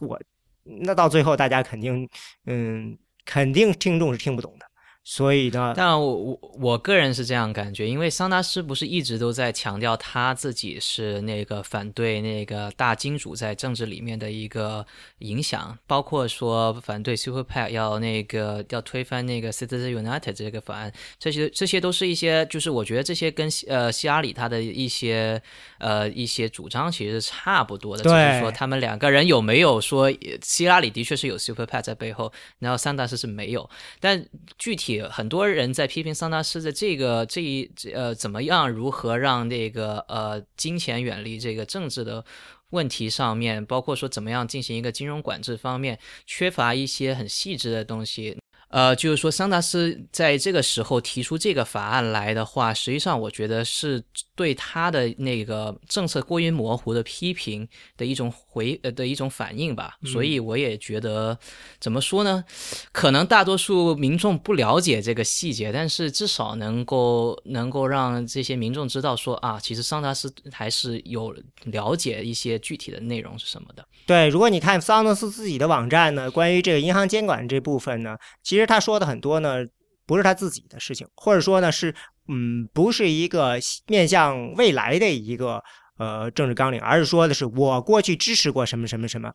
[0.00, 0.20] 我
[0.62, 2.08] 那到最后大家肯定，
[2.46, 4.66] 嗯，肯定听众是听不懂的。
[5.04, 14.86] 所以呢，但我我我个人是这样感觉，因为桑达斯不是一直都在强调他自己是那个反对那个大金主在政治里面的一个
[15.18, 25.42] 影响，包括说反对 Super PAC 要那个要推翻那个 Citizens United 这个法案，这些这些都是一些，就是我觉得这些跟呃希拉里他的一些
[25.78, 30.08] 呃一些主张其实是差不多的，就是说他们两个人有没有说
[30.42, 34.24] 希拉里的确是有 Super PAC 在背后，然后桑达斯是没有，但
[34.56, 34.91] 具体。
[35.00, 42.24] 很多人在批评桑达斯的这个这一呃怎么样如何让那个呃金钱远离这个政治的
[42.70, 48.36] 问题上面，包括说怎么样进行一个金融管制方面，缺乏一些很细致的东西。
[48.68, 54.02] 呃，就是说，桑达斯在这个时候提出这个法案来的话，实际上我觉得是
[54.34, 59.94] 对他的那个政策过于模糊的批评的一种回呃的一种反应吧。
[60.04, 61.38] 所以我也觉得，
[61.80, 62.44] 怎么说呢？
[62.92, 71.34] 可能大多数民众不了解这个细节，但是至少能够能够让这些民众知道说啊，其实桑德斯还是有
[71.64, 73.82] 了解一些具体的内容是什么的。
[74.06, 79.64] 对，如果你看桑德斯自己的网站呢，关于这个银行监管这部分呢，其实他说的很多呢，
[80.04, 81.94] 不是他自己的事情，或者说呢是，
[82.28, 85.62] 嗯，不是一个面向未来的一个
[85.98, 89.32] 呃政治纲领，而是说的是我过去支持过什么什么什么。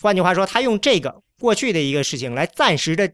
[0.00, 3.12] 换句话说，他用这个过去的一个事情来暂时的，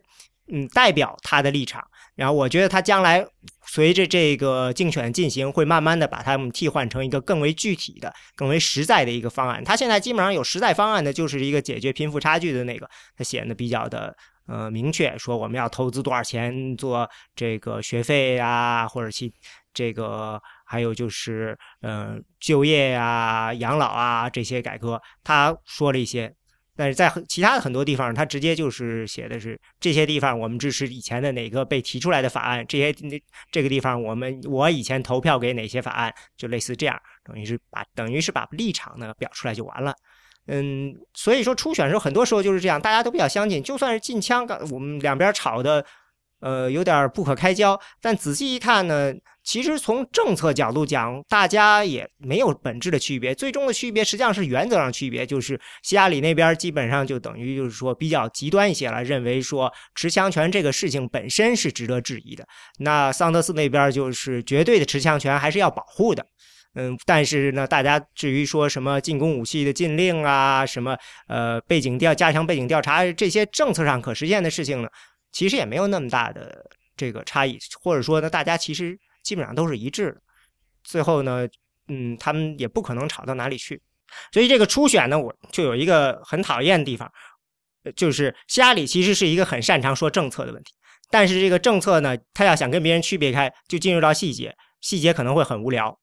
[0.53, 1.83] 嗯，代表他的立场。
[2.15, 3.27] 然后我觉得他将来
[3.67, 9.65] 随着这个竞选进行，会慢慢的把他们替换成一个更为具体的、更为实在的一个方案。
[9.65, 19.33] 他现在基本上有实在方案的，就是一个解决贫富差距的那个，他显得比较的呃明确，说我们要投资多少钱做这个学费啊，或者去
[19.73, 26.35] 这个还有就是呃就业呀、养老啊这些改革，他说了一些。
[26.77, 39.95] 但是在其他的很多地方，他直接就是写的是这些地方我们支持以前的哪个被提出来的法案，这些那这个地方我们我以前投票给哪些法案，就类似这样，等于是把等于是把立场呢表出来就完了。
[40.47, 45.85] 嗯，所以说初选的时候很多时候就是这样，大家都比较相近，就算是禁枪，我们两边吵的。
[46.41, 53.35] 呃，有点不可开交，但仔细一看呢，其实从政策角度讲，大家也没有本质的区别。
[53.35, 62.47] 最终的区别实际上是原则上区别，就是希拉里那边基本上就等于就是说比较极端一些了，认为说持枪权这个事情本身是值得质疑的。
[62.81, 66.27] 那桑德斯那边就是绝对的持枪权还是要保护的。
[66.75, 70.97] 嗯，但是呢，大家至于说什么进攻武器的禁令啊，什么
[71.29, 74.89] 呃背景调加强背景调查这些政策上可实现的事情呢？
[75.31, 76.65] 其实也没有那么大的
[76.97, 80.21] 这个差异，或者说呢，大家其实基本上都是一致的。
[80.83, 81.47] 最后呢，
[81.89, 83.81] 嗯，他们也不可能吵到哪里去。
[84.33, 87.11] 所以这个初选呢，我就有一个很讨厌的地方，
[87.97, 90.73] 就是希拉里其实是一个很擅长说政策的问题，
[91.11, 95.97] 但是这个政策呢，他要想跟别人区别开，就进入到细节，细节可能会很无聊。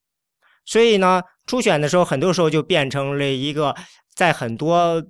[0.65, 3.76] 所以呢，初选的时候，很多时候就变成了一个
[4.13, 5.04] 在很多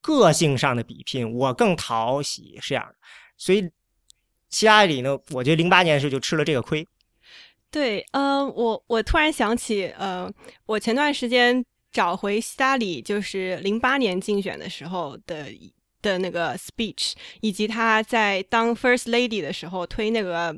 [0.00, 2.94] 个性上的比拼，我更讨喜是这样的。
[3.36, 3.70] 所以，
[4.50, 6.86] 希拉里呢，我觉得零八年的时候就吃了这个亏。
[7.70, 10.30] 对，呃，我我突然想起，呃，
[10.64, 15.46] 我前段时间找回希拉里，就是零八年竞选的时候的
[16.00, 20.56] 的那个 speech，以及他在当 first lady 的时候推那个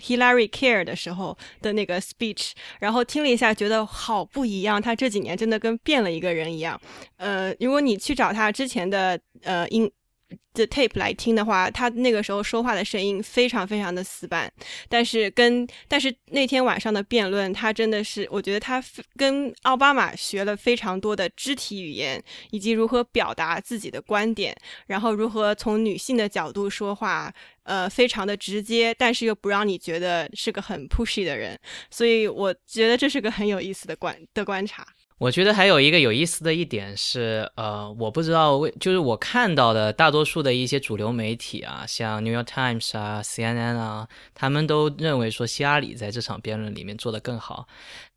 [0.00, 4.80] Hillary Care 的时候的那个 speech，然后听了一下，觉得好不一样。
[4.80, 6.80] 他这几年真的跟变了一个人一样。
[7.16, 9.90] 呃，如果你去找他之前的呃音。
[10.54, 14.50] 的 tape 来听的话，他那个时候说话的声音非常非常的死板，
[14.88, 18.82] 但是跟但是那天晚上的辩论，他真的是我觉得他
[19.16, 24.56] 跟奥巴马学了非常多的肢体语言，以及如何表达自己的观点，
[24.86, 27.32] 然后如何从女性的角度说话，
[27.66, 31.58] 呃，非常的直接，但是又不让你觉得是个很 pushy 的人，
[31.90, 34.86] 所以我觉得这是个很有意思的观的观察。
[35.18, 47.66] 我觉得还有一个有意思的一点是，呃，我不知道为，就是我看到的大多数的一些主流媒体啊，像 New York Times 啊、CNN 啊，他们都认为说希拉里在这场辩论里面做得更好。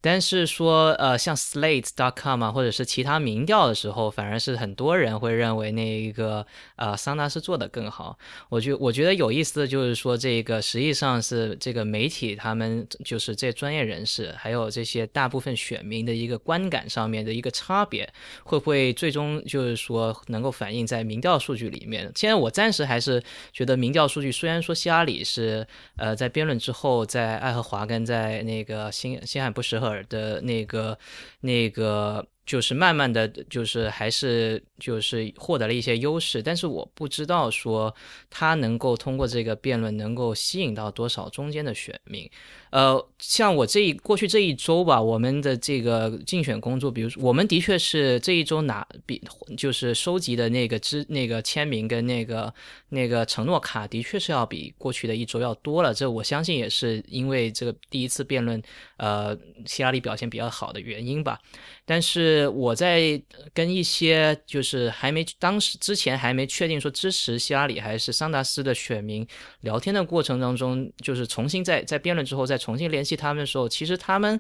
[0.02, 6.46] 但是说，呃，像 Slate.com 啊，或者是其他民调的时候，反而是很多人会认为那一个，
[6.78, 8.18] 呃，桑达是做的更好。
[8.48, 18.12] 我觉我觉得有意思的就是说，这个实际上是这个媒体他们就是这专业人士，还有这些大部分选民的一个观感上面的一个差别，
[18.44, 22.12] 会不会最终就是说能够反映在民调数据里面？
[22.16, 23.22] 现在我暂时还是
[23.54, 30.00] 觉得民调数据虽然说希拉里是，呃，在辩论之后，在爱荷华跟在那个新新罕布什尔。
[30.10, 30.98] 的那个，
[31.42, 32.26] 那个。
[32.50, 37.94] 就是慢慢的就是还是就是获得了一些优势，但是我不知道说
[38.28, 42.28] 他能够通过这个辩论能够吸引到多少中间的选民。
[42.72, 49.22] 呃，像我这一过去这一周吧，我们的这个竞选工作，比如说我们的确是这一周拿比
[49.58, 52.54] 就是收集的那个支那个签名跟那个
[52.90, 55.94] 那个承诺卡，的确是要比过去的一周要多了。
[55.94, 58.62] 这我相信也是因为这个第一次辩论，
[58.98, 61.40] 呃，希拉里表现比较好的原因吧。
[61.86, 63.20] 但是我在
[63.52, 69.26] 跟一些就是还没当时之前还没确定说支持希拉里还是桑达斯的选民
[69.62, 74.40] 聊天的过程当中，就是重新在在辩论之后再重新联系他们的时候，其实他们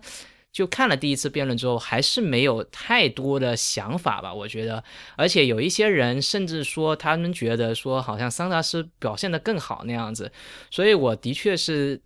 [0.52, 4.84] 就看了第一次辩论之后，还是没有太多的想法吧，我觉得。
[5.16, 10.32] 而且有一些人甚至说，他们觉得说，好像桑达斯表现的更好那样子。
[10.70, 12.02] 所以我的确是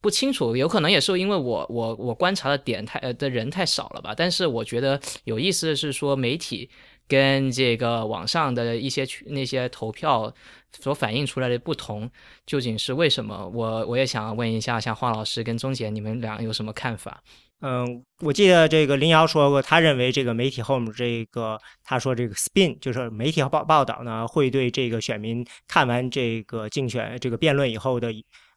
[0.00, 4.14] 不清楚，有可能也是因为我我我观察的点太呃的人太少了吧。
[4.16, 6.70] 但是我觉得有意思的是说，媒体
[7.08, 10.32] 跟这个网上的一些那些投票
[10.78, 12.08] 所反映出来的不同，
[12.46, 13.48] 究竟是为什么？
[13.48, 17.22] 我我也想问一下，像黄老师跟钟姐，你们俩有什么看法？
[17.60, 28.12] 嗯，我记得这个林瑶说过，他认为这个媒体后面这个，他说这个 spin 就是媒体报报道呢，会对这个选民看完这个竞选这个辩论以后的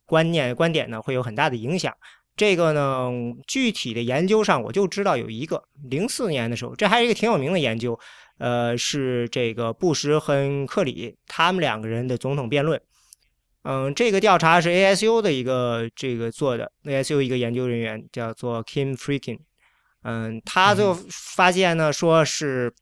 [0.06, 1.91] 观念观点呢，会有很大的影响。
[2.36, 3.10] 这个呢，
[3.47, 7.99] 具体的研究上我就知道有一个，零四年的时候，这还是一个挺有名的研究，
[8.41, 12.81] 呃，是这个布什和克里他们两个人的总统辩论。
[13.61, 19.37] 嗯，这个调查是 ASU 的一个这个做的，ASU 一个研究人员叫做 Kim Freakin，
[20.01, 22.73] 嗯，他就发现呢，说是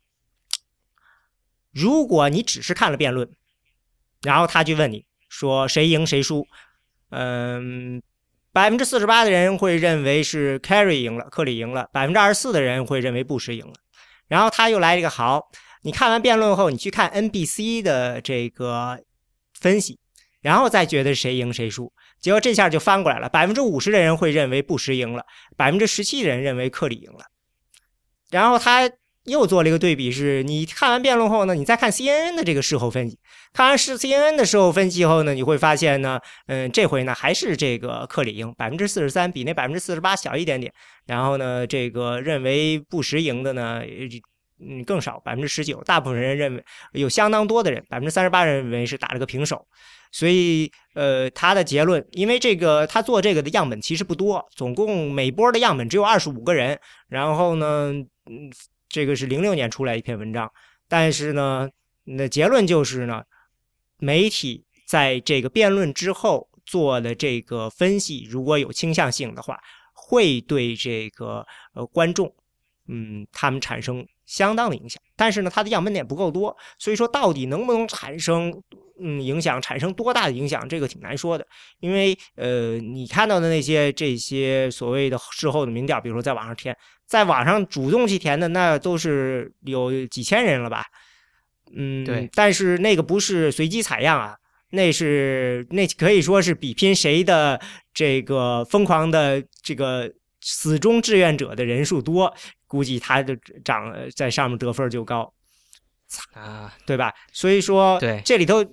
[1.74, 3.30] 如果你只是看了辩论，
[4.22, 6.48] 然后他去问你说谁赢谁输，
[7.10, 8.02] 嗯，
[8.54, 13.74] 百分之四十八的人会认为是 Kerry 赢了，克里赢了，百分之二十四的人会认为布什赢了，
[14.30, 15.50] 然后他又来一个好，
[15.82, 19.04] 你看完辩论后，你去看 NBC 的这个
[19.60, 20.00] 分析。
[20.42, 25.26] 然后再觉得谁赢谁输，结果这下就翻过来了，百分之五十的人会认为布什赢了，
[25.58, 27.26] 百分之十七的人认为克里赢了。
[28.30, 28.90] 然后他
[29.26, 33.20] 又做了一个对比，是你看完辩论后呢，你再看 CNN 的这个事后分析，
[33.54, 40.72] 看完是 CNN 的时候分析后呢，你会发现呢，嗯，这回呢还是这个克里赢，百分之四十三比那百分之四十八小一点点。
[41.06, 43.82] 然后呢，这个认为布什赢的呢，
[44.62, 45.82] 嗯，更少，百分之十九。
[45.84, 49.66] 大部分人认为有相当多的人，百分之三十八认为是打了个平手。
[50.12, 56.80] 所以，呃，他的结论，因为这个他做这个的样本其实不多，总共每波的样本只有二十五个人。
[57.08, 57.94] 然后呢，
[58.26, 58.52] 嗯，
[58.88, 60.52] 这个是零六年出来一篇文章，
[60.88, 61.70] 但是呢，
[62.06, 63.24] 那结论就是呢，
[64.00, 69.60] 媒体在这个辩论之后做的这个分析，如果有倾向性的话，
[69.94, 72.34] 会对这个呃观众，
[72.88, 75.02] 嗯，他们产生相当的影响。
[75.16, 78.64] 但是呢，它的样本点不够多，所以说到底能不能产生？
[79.02, 81.48] 嗯，影响产生多大的影响，这个挺难说的，
[81.80, 86.76] 因为呃，你看到的那些这些所谓的事后的民调，比如说在网上填，
[87.08, 90.84] 在网上主动去填的，那都是有几千人了吧？
[91.76, 92.30] 嗯，对。
[92.34, 94.36] 但是那个不是随机采样啊，
[94.72, 97.60] 那是那可以说是比拼谁的
[97.94, 100.12] 这个疯狂的这个
[100.42, 102.34] 死忠志愿者的人数多，
[102.68, 105.34] 估计他的涨在上面得分就高
[106.34, 107.14] 啊，对吧？
[107.32, 108.66] 所以说，对这里头。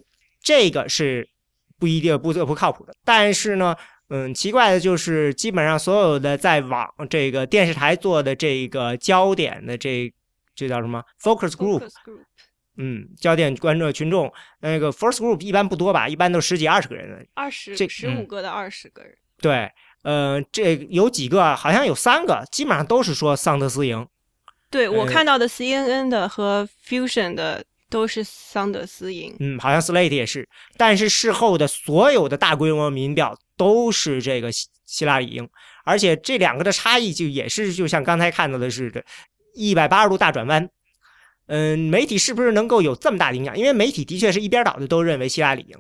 [0.43, 1.29] 这个是
[1.77, 3.75] 不一定不不靠谱的，但是呢，
[4.11, 10.09] 嗯，奇怪的就是，基本上所有的在网这个电视台做的这个焦点的这
[10.55, 11.81] 这叫什么 focus group，
[12.77, 19.71] 嗯，焦点观众群众那个 first group 一般不多吧，一般都十几二十个人，二十这十五个到二十个人，对，
[20.03, 24.07] 呃，这有几个好像有三个，基本上都是说桑德斯赢，
[24.71, 27.65] 对我看到的 CNN 的和 Fusion 的。
[27.89, 30.47] 都是桑德斯赢，嗯，好像 Slate 也是，
[30.77, 35.49] 但是事后的所有的大规模民调都是这个希希拉里赢，
[35.85, 39.05] 而且这两个的差异就也是就像刚才看到的似的，
[39.55, 40.69] 一百八十度大转弯。
[41.47, 43.59] 嗯，媒体是不是能够有这么大的影响？
[43.59, 45.77] 因为媒体的确是一边倒的都认为希拉里赢。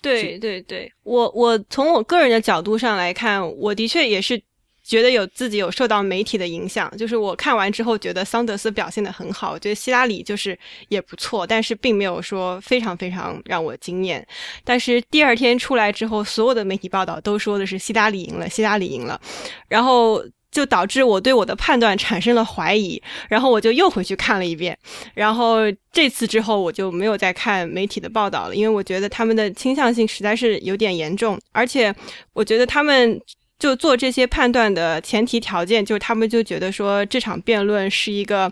[0.00, 4.40] 对对对，我我从我个人的角度上来看，我的确也是。
[4.84, 14.26] 觉得有自己有受到媒体的影响，就是我看完之后觉得桑德斯表现的很好，我觉得希拉里就是也不错，但是并没有说非常非常让我惊艳。
[14.64, 19.20] 但是第二天出来之后，所有的媒体报道都说的是希拉里赢了，希拉里赢了，
[19.68, 24.76] 然后就导致我对我的判断产生了怀疑，然后我就又回去看了一遍，
[25.14, 25.58] 然后
[25.92, 31.94] 这次之后我就没有再看媒体的报道了，因为我觉得他们的倾向性实在是有点严重，而且
[32.32, 33.20] 我觉得他们。
[33.58, 38.48] 就做这些判断的前提条件，就是他们就觉得说这场辩论是一个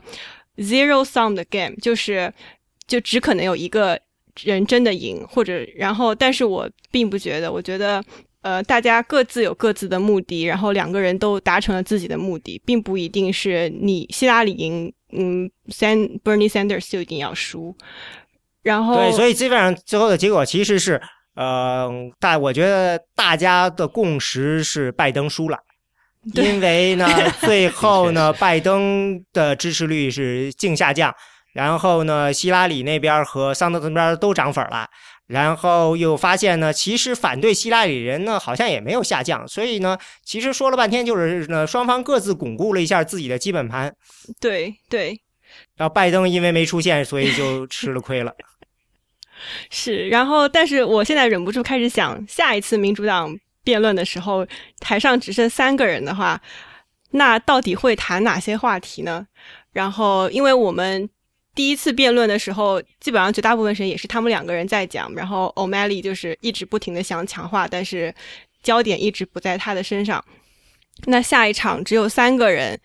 [0.57, 2.35] zero sum 的 game，就是
[2.89, 3.97] 就只可能有一个
[4.43, 8.03] 人真的赢，或者然后，但是我并不觉得，我觉得
[8.47, 17.77] 呃，大家各自有各自的目的，然后两个人都达成了自己的目的，并不一定是你希拉里赢，嗯，San Bernie Sanders 就一定要输。
[18.63, 21.03] 然后对，所以基本上最后的结果其实是。
[21.35, 25.59] 呃，大我觉得大家的共识是拜登输了，
[26.33, 27.07] 因为呢，
[27.41, 31.15] 最后呢，拜登的支持率是净下降，
[31.53, 34.89] 然后呢，希拉里那边和桑德斯那边都涨粉了，
[35.27, 43.93] 然后又发现呢，其实反对希拉里人呢好像也没有下降，所以呢，其实说了半天就是呢，双方各自巩固了一下自己的基本盘。
[44.41, 45.21] 对对，
[45.77, 48.33] 然后拜登因为没出现，所以就吃了亏了。
[49.69, 54.47] 是，然后但是我现在忍不住开始想，下一次民主党辩论的时候，
[54.79, 56.41] 台上只剩三个人的话，
[57.11, 59.27] 那到底会谈哪些话题呢？
[59.73, 61.11] 然后，因为我们。
[61.57, 68.15] 第一次辩论的时候，基本上绝大部分时间也是他们两个人在讲，然后 O'Malley 就是一直不停的想强化，但是
[68.63, 70.25] 焦点一直不在他的身上。
[71.07, 72.79] 那下一场只有三个人，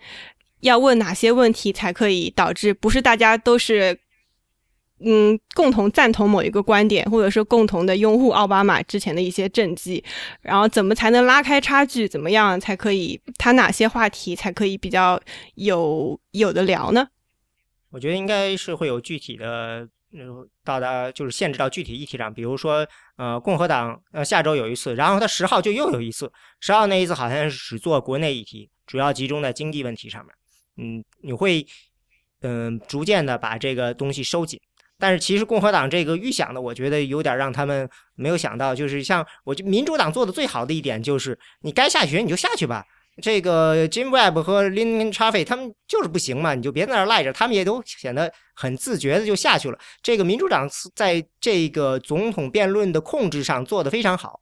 [0.60, 3.98] 要问哪些问题才可以导致不是大家都是
[5.04, 10.02] 嗯共同赞同某一个观点，或者说共同的拥护奥巴马之前的一些政绩，
[10.40, 12.08] 然后怎么才能拉开差距？
[12.08, 15.20] 怎么样才可以谈哪些话题才可以比较
[15.56, 17.08] 有有的聊呢？
[17.92, 22.86] 我觉得应该是会有具体的，呃，到达就是限制到具体议题上，比如说，
[23.16, 30.34] 呃，共和党呃下周有一次，然后他十号就又有一次，十号那一次好像是只做国内议题，主要集中在经济问题上面，
[30.78, 31.66] 嗯，你会，
[32.40, 34.58] 嗯，逐渐的把这个东西收紧，
[34.98, 42.82] 但是其实共和党这个预想的，我觉得有点让他们没有想到，就是像我觉民主党做的最好的一点就是，你该下雪你就下去吧。
[43.20, 49.78] 这个 Jim Webb 和 Lin Chaffee 他们就是不行嘛，你就别在那儿赖着，他们也都显得很自觉的就下去了。
[50.02, 54.40] 这个民主党在这个总统辩论的控制上做得非常好。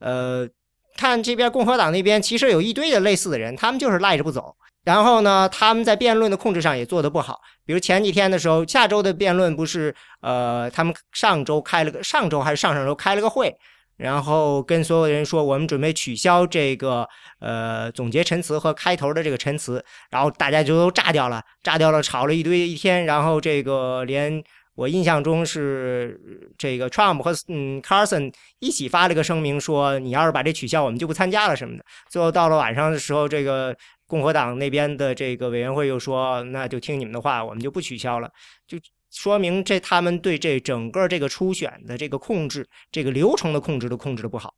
[0.00, 0.48] 呃，
[0.96, 4.56] 看这边共和党那边其实有一堆的类似的人，他们就是赖着不走。
[4.84, 7.40] 然后呢，他们在辩论的控制上也做得不好。
[7.64, 13.54] 比如前几天的时候，下周的辩论不是呃，他们上周开了个上周还是上上周开了个会。
[13.98, 17.06] 然后跟所有人说，我们准备取消这个
[17.40, 23.04] 呃总结陈词和开头的这个陈词，然后大家就都炸掉了，炸掉了，吵了一堆一天。
[23.06, 24.42] 然后这个连
[24.76, 26.18] 我印象中是
[26.56, 31.84] 这个 Trump 和嗯 Carson 一起发了个声明，说你要是把这取消，我们就不参加了什么的。
[32.08, 33.76] 最后到了晚上的时候，这个
[34.06, 38.30] 共和党那边的这个委员会又说，那就听你们的话，我们就不取消了，
[38.66, 38.78] 就。
[39.10, 44.54] 说明这他们对这整个这个初选的这个控制，这个流程的控制都控制的不好，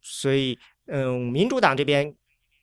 [0.00, 0.56] 所以
[0.86, 2.14] 嗯，民主党这边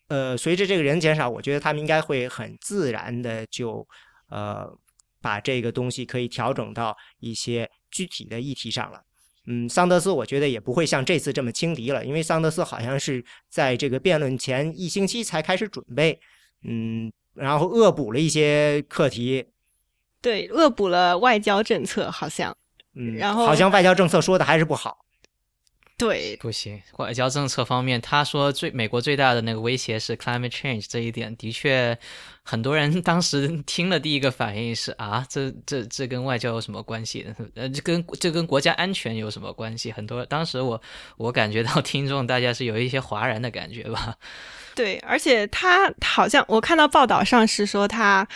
[0.08, 3.86] 呃，随着这个人减少，我觉得他们应该会很自然的就
[4.30, 4.74] 呃
[5.22, 9.04] 把这个东西可以调整到一些具体的议题上了。
[9.48, 16.18] 嗯，桑德斯我觉得也不会像这次这么轻敌了，因为桑德斯好像是在这个辩论前一星期才开始准备，
[16.64, 19.46] 嗯，然后恶补了一些课题。
[20.22, 22.56] 对，恶补了外交政策，好像，
[22.96, 25.06] 嗯，然后好像外交政策说的还是不好。
[25.98, 31.98] 对，不行，外交政策方面，他说最美国最大的那个威胁是 climate change，这一点的确，
[32.44, 37.26] 很多人 当时听了第一个反应是啊，这这这跟外交有什么关系？
[37.56, 39.92] 呃，这跟这跟国家安全有什么关系？
[39.92, 40.80] 很多当时我
[41.18, 44.16] 我感觉到听众大家是有一些哗然的感觉吧。
[44.76, 48.28] 对，而且他好像我看到报道上是说他。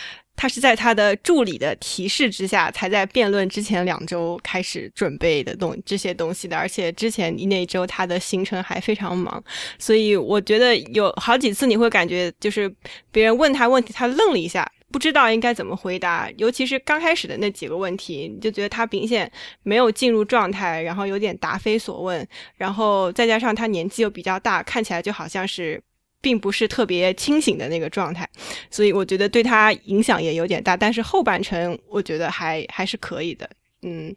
[0.42, 6.58] 他是在他的助理的提示之下，才在辩论之前两周开始准备的东这些东西的。
[6.58, 9.44] 而且之前那一周他的行程还非常忙，
[9.78, 12.68] 所以我觉得有好几次你会感觉，就是
[13.12, 16.28] 别人问他问题，他愣了一下，不知道应该怎么回答。
[16.38, 19.32] 尤其是刚开始的那几个问题，你就觉得他明显
[19.62, 22.28] 没有进入状态，然后有点答非所问，
[22.58, 25.80] 然后再加上他年纪又比较大，看起来就好像是。
[26.22, 28.30] 并不是特别清醒的那个状态，
[28.70, 30.78] 所以我觉得对他影响也有点大。
[30.78, 33.50] 但是后半程我觉得还还是可以的，
[33.82, 34.16] 嗯。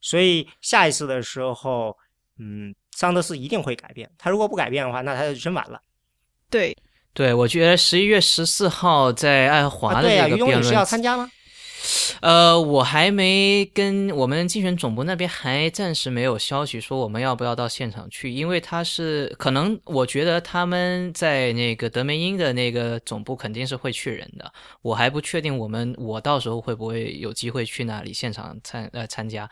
[0.00, 1.94] 所以下一次的时候，
[2.38, 4.10] 嗯，桑德斯一定会改变。
[4.16, 5.78] 他如果不改变的话，那他就真完了。
[6.48, 6.74] 对，
[7.12, 11.30] 对，我觉得十一月十四号在爱荷华的那个辩论是要参加吗？
[12.20, 24.52] 呃，我还没跟我们竞选总部那边还暂时没有消息说我们要不要到现场去，因为他是可能我觉得他们在那个德梅因的那个总部肯定是会去人的，
[24.82, 29.48] 我还不确定我们我到时候会不会有机会去那里现场参呃参加，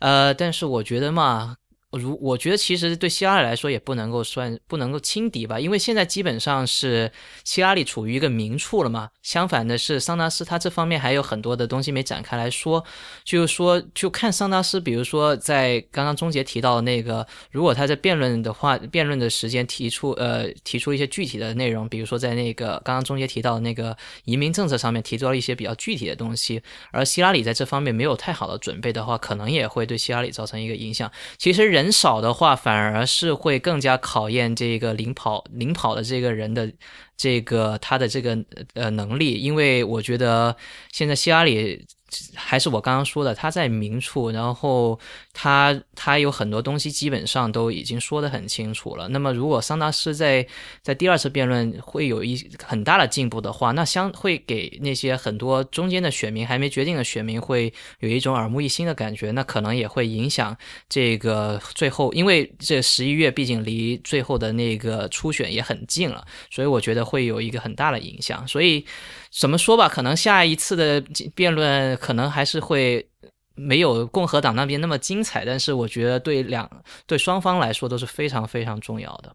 [0.00, 1.56] 呃，但是我觉得嘛。
[1.92, 7.10] 如我觉得，其实对希拉里来说也不能够算不能够轻敌吧，因为现在基本上是
[7.44, 9.08] 希拉里处于一个明处了嘛。
[9.22, 12.84] 相反的是，桑达斯他这方面还有很多的东西没展开来说，
[13.24, 26.62] 就是说，就看桑达斯，比如说在刚刚钟杰提到的那个，如果他在辩论的话，辩论的时间提出呃提出一些具体的内容，比如说在那个刚刚钟杰提到的那个移民政策上面提出了一些比较具体的东西，
[26.92, 31.10] 而希拉里在这方面没有太好的准备的话，可能也会对希拉里造成一个影响。
[31.38, 31.77] 其实人。
[31.78, 36.70] 人少的话，反而是会更加考验这个领跑领跑的这个人的
[37.16, 38.36] 这个他的这个
[38.74, 40.56] 呃能力，因为我觉得
[40.92, 41.86] 现在希拉里
[42.34, 44.98] 还是我刚刚说的，他在明处，然后
[45.32, 49.06] 他他有很多东西基本上都已经说得很清楚了。
[49.08, 50.46] 那么如果桑达斯在
[50.82, 60.56] 在第二次辩论会有一很大的进步的话，那相会给那些很多中间的选民还没决定的选民会有一种耳目一新的感觉，那可能也会影响
[60.88, 68.48] 这个最后，因为这十一月毕竟离最后的那个初选也很近了，所以我觉得会有一个很大的影响。
[68.48, 68.86] 所以。
[69.30, 70.98] 怎么说吧，可能下一次的
[71.34, 73.06] 辩论可能还是会
[73.54, 76.70] 没有共和党那边那么精彩，但是我觉得对两
[77.06, 79.34] 对双方来说都是非常非常重要的。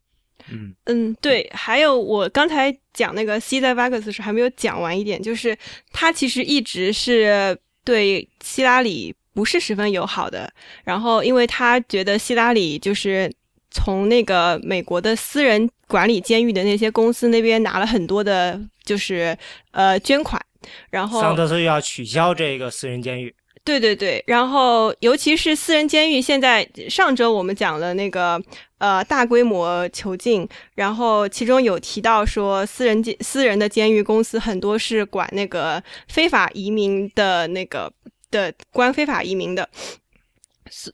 [0.49, 5.57] 嗯嗯，对，还有我刚才讲那个 C 在 Vegas 时还没有讲完一点，就是
[5.91, 10.51] 他其实一直是对希拉里不是十分友好的，
[10.83, 13.31] 然后因为他觉得希拉里就是
[13.71, 18.59] 从那个美国的私人管理监狱的那些公司那边拿了很多的。
[18.85, 19.37] 就是
[19.71, 20.45] 呃捐款，
[20.89, 23.33] 然后桑德斯又要取消这个私人监狱。
[23.65, 28.41] 对对对，然后尤其是私人监狱，现在上周我们讲了那个
[28.77, 30.45] 呃大规模囚禁，
[30.75, 37.89] 然后其中有提到说私人监私人的监狱公司很多是管那个非法移民的那个
[38.29, 39.69] 的关非法移民的，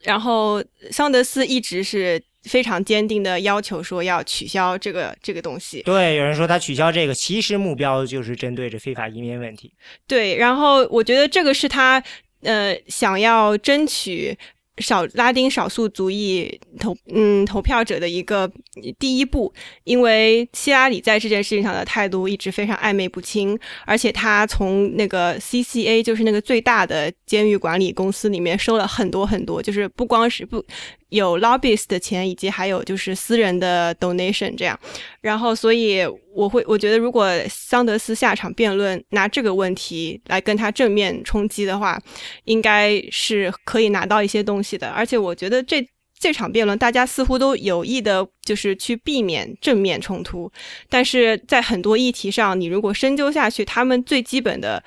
[0.02, 0.62] 然后
[0.92, 2.22] 桑德斯一直是。
[2.44, 5.82] 非常坚定的要求说要取消这个这个东西。
[5.82, 9.72] 对，有人说他取消这个，其实目标就是针对着非法移民问题。
[10.06, 12.02] 对，然后我觉得这个是他
[12.42, 14.36] 呃想要争取。
[14.78, 18.50] 少拉丁少数族裔投嗯投票者的一个
[18.98, 19.52] 第一步，
[19.84, 30.64] 因为希拉里在这件事情上的态度一直非常暧昧不清，而且他从那个 CCA 就是那个最大的监狱管理公司里面收了很多很多，就是不光是不
[31.10, 34.78] 有 lobbyist 的钱，以及还有就是私人的 donation 这样，
[35.20, 36.00] 然后所以
[36.32, 42.00] 我会我觉得如果桑德斯下场辩论拿这个问题来跟他正面冲击的话，
[42.44, 45.86] 应该是可以拿到一些东西的，而且我觉得这
[46.18, 50.50] 这场辩论大家似乎都有意的，就是去避免正面冲突，
[50.88, 54.82] 但是在很多议题上，你如果深究下去，他们最基本的，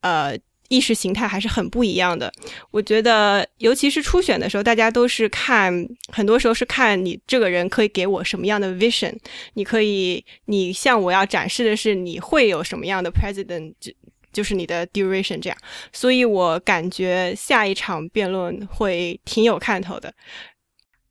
[0.00, 0.38] 呃。
[0.70, 2.32] 意识形态还是很不一样的。
[2.70, 9.12] 我觉得，尤其是初选的时候，大家都是看，很多时候是看你这个人可以给我什么样的 vision。
[9.54, 13.92] 你可以，你向我要展示的是你会有什么样的 president，就
[14.32, 15.58] 就是你的 duration 这样。
[15.92, 20.14] 所以我感觉下一场辩论会挺有看头的。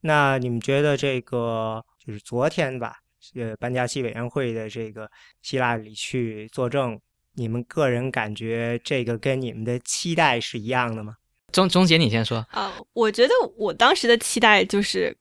[0.01, 2.95] 那你们觉得这个就是昨天吧，
[3.35, 6.97] 呃，班加西委员会的这个希拉里去作证？
[7.39, 11.15] 你们个人感觉这个跟你们的期待是一样的吗？
[11.53, 12.73] 钟钟姐，你先说啊。
[12.91, 15.17] 我觉得我当时的期待就是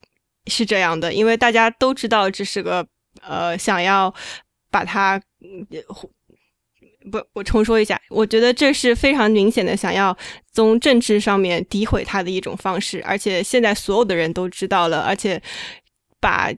[0.47, 2.85] 是这样的，因为大家都知道这是个
[3.23, 4.12] 呃想要
[4.71, 5.19] 把它
[7.11, 10.16] 不，我重说一下，我觉得这是非常明显的想要
[10.53, 15.41] 从政治上面诋毁他的一种方式，而且现在所有的人都知道了，而且
[16.21, 16.53] 把。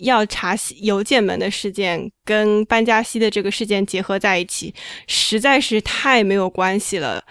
[0.00, 4.74] 要查邮件门的事件跟班加西的这个事件结合在一起，
[5.06, 7.22] 实在是太没有关系了。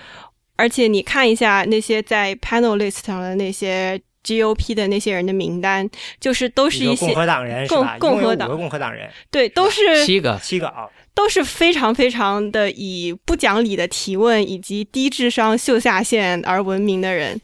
[0.56, 5.90] 而且你看一下那些在 panel list 上的那些 GOP 的那些人的名单，
[6.20, 17.40] 就是都是一些共和党人，共共和党共和党人，对，都是七个七个啊，都是非常非常的以不讲理的提问以及低智商秀下限而闻名的人。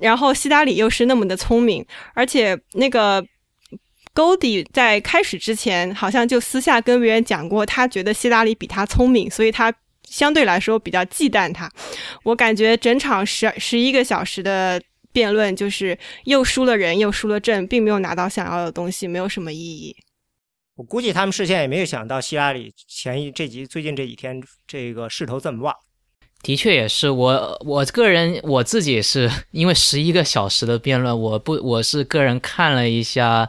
[0.00, 1.84] 然后希拉里又是那么的聪明，
[2.14, 3.26] 而且那个。
[4.16, 9.70] 高迪在开始之前，好像就私下跟别人讲过，他觉得希拉里比他聪明，所以他
[10.08, 11.70] 相对来说比较忌惮他。
[12.22, 14.80] 我感觉整场十十一个小时的
[15.12, 19.94] 辩论，就是又输了人，又输了阵，并没有拿到想要的东西，没有什么意义。
[20.76, 25.74] 我估计他们事先也没有想到希拉里前一这几最近这几天这个势头这么旺。
[26.42, 33.46] 的确也是，我我个人我自己也是因为十一个小时的辩论，我不我是个人看了一下。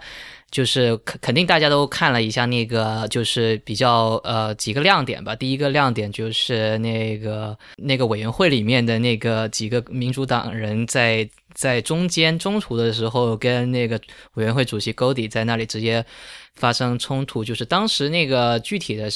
[0.58, 5.36] 就是肯肯定大家都看了一下那个，就是比较呃几个亮点吧。
[5.36, 14.02] 第一个亮点就是那个那个委员会里面的那个几个民主党人在在中间中途的时候，跟那个
[14.34, 16.04] 委员会主席高迪在那里直接
[16.56, 17.46] 发生冲突。
[17.46, 19.08] 就是当时那个具体的，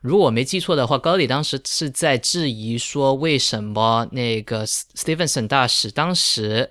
[0.00, 6.68] 如果我没记错的话高迪当时是在质疑说，为什么那个 Stevenson 大使当时。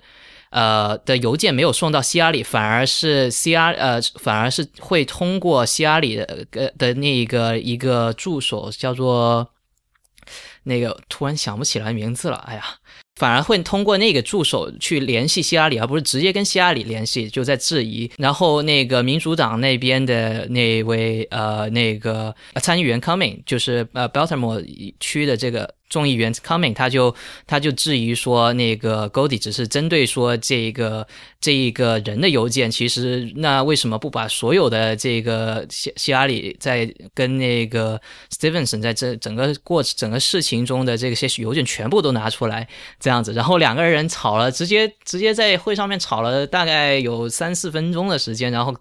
[0.50, 9.48] 呃的邮件没有送到希拉里，反而是希拉呃，反而是会通过希拉里的呃的那个一个助手，叫做
[10.64, 12.64] 那个突然想不起来名字了，哎呀，
[13.16, 18.10] 反而会通过那个助手去联系希拉里，而不是直接跟希拉里联系，就在质疑。
[18.18, 24.64] 然后那个民主党那边的那位呃那个参议员 Coming，就是呃 Baltimore
[24.98, 25.74] 区的这个。
[25.90, 27.14] 众议员 Coming，他就
[27.46, 31.06] 他就质疑说，那个 Goldie 只是针对说这个
[31.40, 42.66] 这一个人的邮件，其实那为什么不把所有的这个希希拉里在跟那个 Stevenson 在这整个过整个事情中的这些邮件全部都拿出来
[42.98, 43.34] 这样子？
[43.34, 48.74] 然后两个人吵了，直接直接在会上面吵了大概有三四分钟的时间，然后。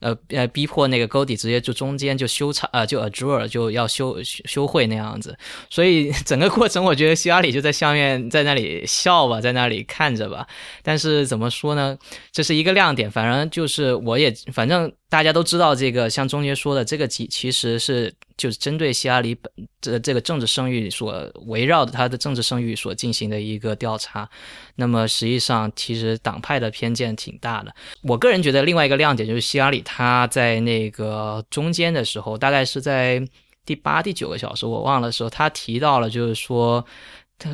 [0.00, 5.34] 呃呃，逼迫那个 Goldie 直接就中间就休场，呃，就 adjourn 就要休休会那样子，
[5.70, 10.46] 所以整个过程我觉得希拉里就在下面在那里笑吧，在那里看着吧。
[10.82, 11.98] 但是怎么说呢？
[12.30, 14.90] 这是一个亮点，反正就是我也反正。
[15.06, 24.28] 大家都知道，这个像中杰说的，这个其其实是就是针对希拉里本这这个政治声誉所围绕的他的政治声誉所进行的一个调查。
[24.74, 27.72] 那么实际上，其实党派的偏见挺大的。
[28.02, 33.22] 我个人觉得，另外一个亮点就是希拉里他在那个中间的时候，大概是在
[33.64, 36.84] 第八、第九个小时，我忘了时候，他提到了，就是说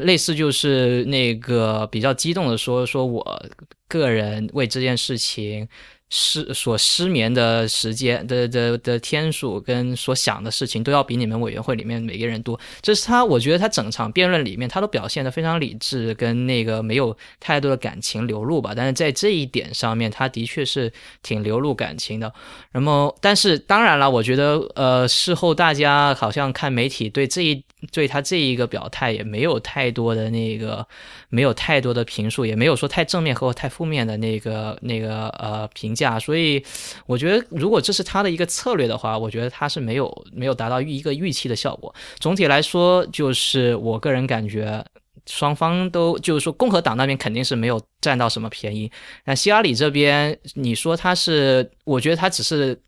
[0.01, 3.43] 类似就是那个比较激动的说，说我
[3.89, 5.69] 个人为这件事情。
[6.13, 18.73] 失所失眠的时间的的的天数跟所想的事情都要比你们委员会里面每个人多，这是他，我觉得他整场辩论里面他都表现的非常理智，跟那个没有太多的感情流露吧。
[18.77, 20.93] 但是在这一点上面，他的确是
[21.23, 22.33] 挺流露感情的。
[22.73, 30.85] 那么，但是当然了，我觉得呃，事后大家好像看媒体对这一对他这一个表态也没有太多的那个
[31.29, 35.95] 没有太多的评述，也没有说太正面和太负面的那个那个呃评。
[36.01, 36.65] 价，所以
[37.07, 41.95] 我觉得，如果这是他的一个策略的话，我觉得他是没有没有达到一个预期的效果。
[42.19, 44.85] 总体来说，就是我个人感觉，
[45.27, 48.91] 双方都就是说，共和党那边肯定是没有占到什么便宜。
[49.25, 52.81] 那希拉里这边，你说他是，我觉得他只是。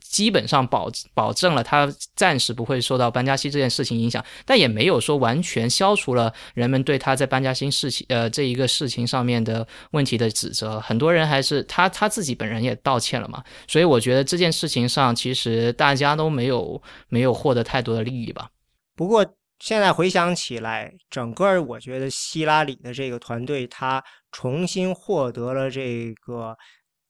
[0.00, 10.80] 基本上保保证了他暂时不会受到班加西这件事情影响，但也没有说完全消除了人们对他在班加西事情呃这一个事情上面的问题的指责。
[10.80, 18.48] 很多人还是他他自己本人也道歉了嘛，所以我觉得这件事情上其实大家都没有没有获得太多的利益吧。
[18.96, 19.22] 不过
[19.62, 24.02] 现在回想起来，整个我觉得希拉里的这个团队他
[24.32, 26.56] 重新获得了这个。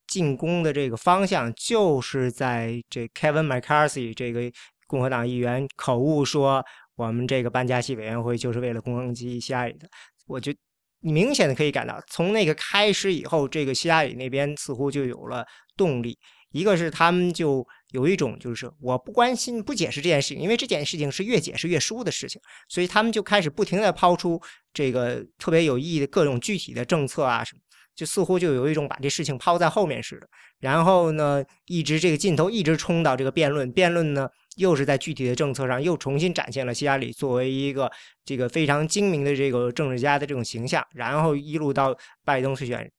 [0.09, 4.41] 进攻的这个方向就是在这 Kevin McCarthy 这个
[4.87, 6.63] 共和党议员口误说
[6.97, 9.89] 我们这个班加西委员会就是为了攻击希拉里的，
[10.27, 10.53] 我就
[11.01, 15.47] 你明显的可以感到，从那个开始以后，这个希拉里那边似乎就有了
[15.79, 16.19] 动力。
[16.51, 24.41] 一个是他们就有一种就是我不关心不解释这件事情，因为这件事情是越解释越输的事情，所以他们就开始不停的抛出
[24.75, 27.61] 这个特别有意义的各种具体的政策啊什么。
[27.95, 30.27] 就似乎就有一种把这事情抛在后面似的，
[30.61, 34.27] 然后呢，一直这个镜头一直冲到这个辩论，辩论呢
[34.57, 37.93] 又是在具体的政策上又重新展现了希拉里作为一个
[38.25, 42.91] 这个非常精明的这个政治家的这种形象，然后一路到拜登胜选，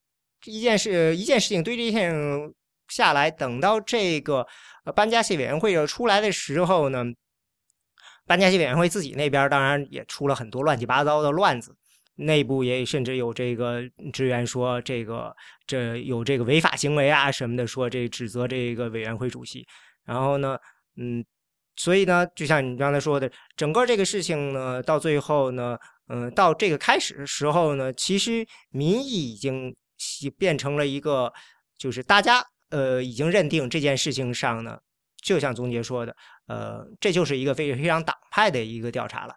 [0.45, 1.99] 一件事一件事情堆积下
[2.95, 4.47] 下来，等到这个
[4.95, 7.03] 班加西委员会出来的时候呢，
[8.27, 11.75] 班加西委员会自己那边当然也出了很多乱七八糟的乱子。
[12.15, 13.81] 内部也甚至有这个
[14.13, 15.35] 职员说，这个
[15.65, 19.65] 这有这个违法行为啊什么的，说这指责这个委员会主席。
[20.05, 20.55] 然后呢，
[20.95, 21.25] 嗯，
[21.75, 25.75] 所以呢，就像你刚才说的，整个这个事情呢，到最后呢，
[26.07, 29.75] 嗯，到这个开始的时候呢，其实民意已经
[30.37, 31.33] 变成了一个，
[31.79, 34.77] 就是大家呃已经认定这件事情上呢，
[35.21, 36.15] 就像宗杰说的，
[36.47, 39.33] 呃，这就是一个非非常党派的一个调查了，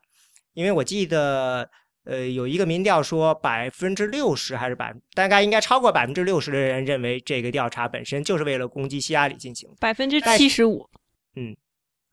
[0.54, 1.70] 因为我记得。
[2.08, 9.68] 呃，有一个民调说，百分之六十还是百，大概应该超过百分之六十的人认为这个调查本身就是为了攻击希拉里进行。
[9.80, 10.88] 百分之七十五。
[11.34, 11.56] 嗯，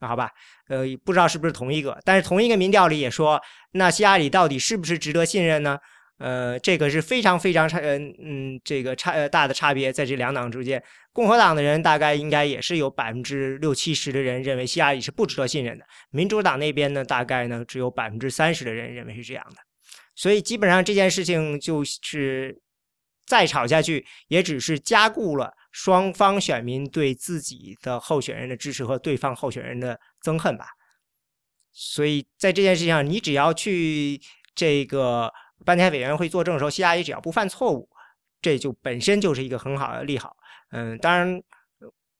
[0.00, 0.32] 那好吧，
[0.66, 5.78] 呃，不知道是不是同一个，但是同一个民调里也说，那希拉里到底是不是值得信任呢？
[6.18, 10.82] 呃，这个是非常非常差，嗯嗯，这个差呃大的差别在这两党之间。
[11.12, 19.56] 共和党的人大概应该也是有百分之六七十的人认为希拉里是不值得信任的，民主党那边呢，大概呢只有百分之三十的人认为是这样的。
[20.16, 22.60] 所以基本上这件事情就是
[23.26, 30.66] 再吵下去，也只是加固了双方选民对自己的候选人的支持和对方候选人的憎恨吧。
[31.72, 34.20] 所以在这件事情上，你只要去
[34.54, 35.32] 这个
[35.64, 37.88] 颁奖委员会作证的时候，希拉里只要不犯错误，
[38.42, 40.36] 这就本身就是一个很好的利好。
[40.70, 41.42] 嗯，当然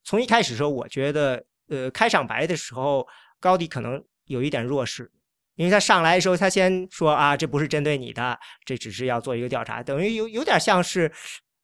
[0.03, 3.07] 从一开始时候，我觉得呃开场白的时候，
[3.41, 5.11] 高迪可能有一点弱势。
[5.57, 11.09] 因为他上来的时候，他先说啊，这不是针对你的，这只是要做一个调查，等于有有点像是，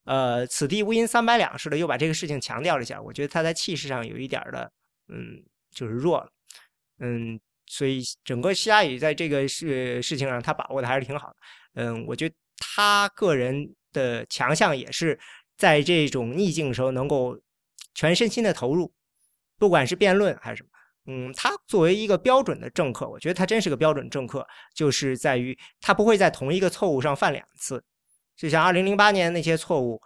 [0.05, 3.03] 呃，此地无银三百两似的，又把这个事情强调了一下。
[3.03, 4.71] 我觉得他在气势上有一点的，
[5.09, 5.43] 嗯，
[5.75, 6.31] 就是弱了，
[7.01, 11.37] 嗯，所以整个希拉里在这个事事情上，他把握的还是挺好的。
[11.75, 15.19] 嗯，我觉得他个人的强项也是
[15.57, 17.39] 在这种逆境的时候能够
[17.95, 18.93] 全身心的投入，
[19.59, 20.69] 不管是辩论还是什么。
[21.07, 27.83] 嗯，他作为一个标准的政客，我觉得他真是个标准政客，就是在于他不会在同一个错误上犯两次。
[28.37, 30.01] 就像二零零八年那些错误，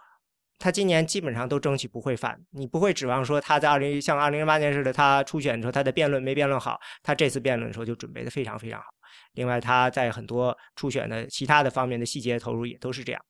[0.57, 2.39] 他今年基本上都争取不会犯。
[2.51, 8.87] 你不会指望说他在二零像二零零八年似的，他初选的时候他的辩论没辩论好，他这次辩论的时候就准备的非常非常好。
[9.35, 13.21] 另外，他在很多初选的其他的方面的细节投入也都是这样。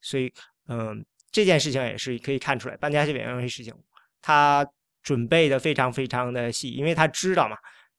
[0.00, 0.32] 所以，
[0.68, 3.74] 嗯，这件事情也是可以看出来，班加西委员会事情，
[4.22, 4.66] 他。
[5.00, 7.56] 准备的非常非常的细，因为他知道嘛，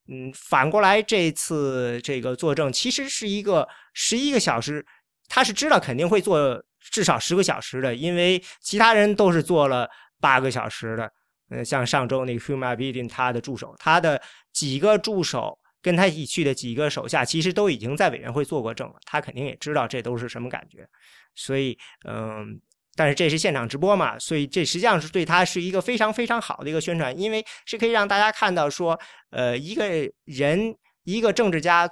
[0.10, 4.86] 嗯，反过来这次这个作证其实是一个十一个小时，
[5.28, 9.90] 他是知道肯定会做至少十个小时的，因为其他人都是做了
[10.20, 11.12] 八个小时的。
[11.50, 14.22] 嗯，像上周那个 Huma Bidin 他的助手，他的
[14.54, 20.88] 几个助手跟他一起去的几个手下，其实都已经在委员会做过证了，他肯定也知道这都是什么感觉，
[21.36, 21.78] 所以
[22.08, 22.62] 嗯。
[22.96, 29.00] 但是这是现场直播嘛，所以这实际上是对他是一个非常非常好的一个宣传，因为是可以让大家看到说，
[29.30, 29.86] 呃，一个
[30.26, 31.90] 人一个政治家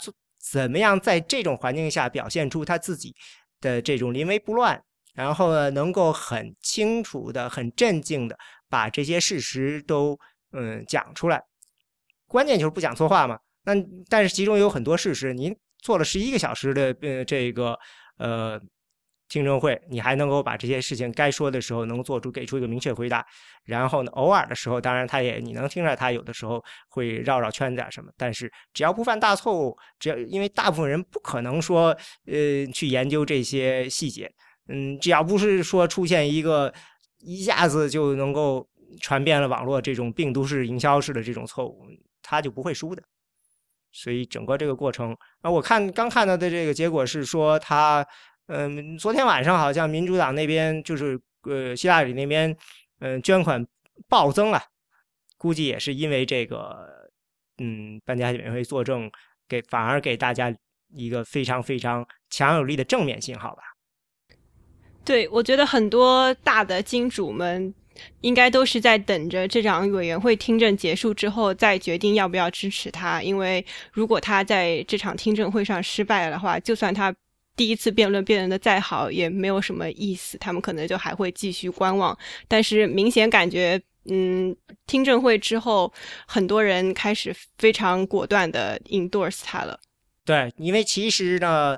[0.51, 3.15] 怎么样在这种环境下表现出他自己
[3.61, 4.83] 的这种临危不乱，
[5.13, 10.19] 然后呢，能够很清楚的、很镇静的把这些事实都
[10.51, 11.41] 嗯讲出来。
[12.27, 13.39] 关键就是不讲错话嘛。
[13.67, 13.73] 那
[14.09, 17.77] 但是其中有很多事实，您做了十一个小时的呃这个
[18.17, 18.59] 呃。
[19.29, 23.25] 听证会，你还能够把这些事情该说的时候能做出给出一个明确回答，
[23.65, 31.87] 然后呢，偶尔的时候，当然他也你能听出来他有的时候会绕绕圈子啊什么，但是只要不犯大错误，只要因为大部分人不可能说
[32.25, 34.31] 呃去研究这些细节，
[34.69, 36.73] 嗯，只要不是说出现一个
[37.19, 38.65] 一下子就能够
[39.01, 41.83] 传遍了网络这种病毒式营销式的这种错误，
[42.21, 43.03] 他就不会输的。
[43.97, 48.05] 所以整个这个过程啊，我看刚看到的这个结果是说他。
[48.49, 52.55] 嗯，昨天晚上好像民主党那边就是呃希拉里那边，
[53.01, 53.61] 嗯捐款
[54.07, 54.63] 暴增啊，
[55.37, 56.87] 估计也是因为这个，
[57.57, 59.11] 嗯，班加委员会作证，
[59.49, 60.49] 给反而给大家
[60.93, 63.63] 一个非常非常强有力的正面信号吧。
[65.03, 67.73] 对，我觉得很多大的金主们
[68.21, 77.15] 应该都是在等着这场委员会听证结束之后再决定要不要支持他，因为如果他在这场听证会上失败了的话，就算他。
[77.55, 82.15] 第一次辩论辩论的再好也没有什么意思，他们可能就还会继续观望。
[82.47, 85.91] 但是明显感觉，嗯，听证会之后，
[86.27, 89.79] 很多人开始非常果断的 endorse 他了。
[90.23, 91.75] 对，因为其实呢，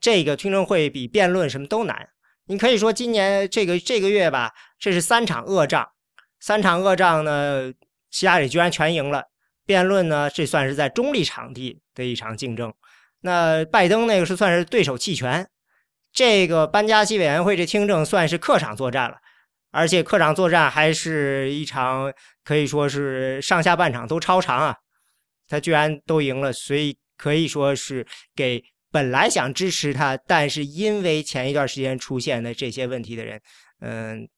[0.00, 2.08] 这个听证会比辩论什么都难。
[2.46, 5.88] 你可以说今年这个这个月吧，这是三场恶仗，
[6.40, 7.72] 三场恶仗呢，
[8.10, 9.24] 希拉里居然全赢了。
[9.64, 12.72] 辩论呢，这算是在中立场地的一场竞争。
[13.20, 15.48] 那拜登那个是算是对手弃权，
[16.12, 19.16] 这个班加西委员会这听证算是客场作战了，
[19.72, 22.12] 而且客场作战还是一场
[22.44, 24.76] 可以说是上下半场都超长啊，
[25.48, 28.06] 他居然都赢了，所以可以说是
[28.36, 28.62] 给
[28.92, 33.40] 本来想支持他，但是因为前一段时间出现的这些问题的人，
[33.80, 34.28] 嗯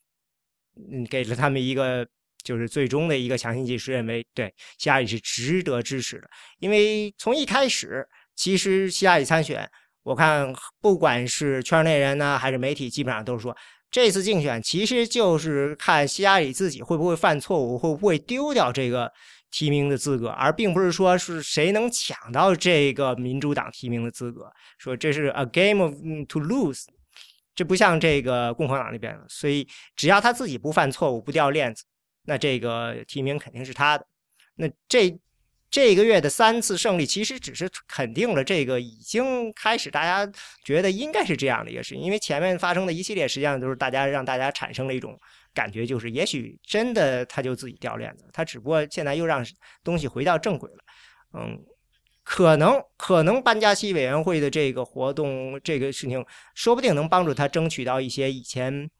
[0.92, 2.06] 嗯，给了他们一个
[2.42, 8.06] 就是最终的一个强心剂，是认为对希拉里是值得支持的，因为从一开始。
[8.40, 9.68] 其实希拉里参选，
[10.04, 13.52] 我看不管是圈内人呢，还是媒体，基本上都是说，
[13.90, 19.12] 这次竞选其实就是看希拉里自己会不会犯错误，会不会丢掉这个
[19.50, 24.48] 提名的资格，而并不是说是谁能抢到这个民主党提名的资格。
[24.78, 25.92] 说这是 a game of
[26.28, 26.84] to lose，
[27.58, 31.82] 这不像这个共和党那边所以只要他自己不犯错误，不掉链子，
[32.26, 34.06] 那这个提名肯定是他的。
[34.54, 35.18] 那这。
[35.70, 40.32] 这个月的三次胜利，其实只是肯定了这个已经开始大家
[40.64, 45.14] 觉得应该是这样的一个事情，因为前面发生的一系列实际上都是大家让大家产生了一种
[45.52, 49.44] 感觉，就是也许真的他就自己掉链子，他只不过现在又让
[49.84, 50.78] 东西回到正轨了。
[51.38, 51.62] 嗯，
[52.28, 56.22] 可能可能班加西委员会的这个活动这个事情，
[56.54, 58.90] 说不定能帮助他争取到一些以前。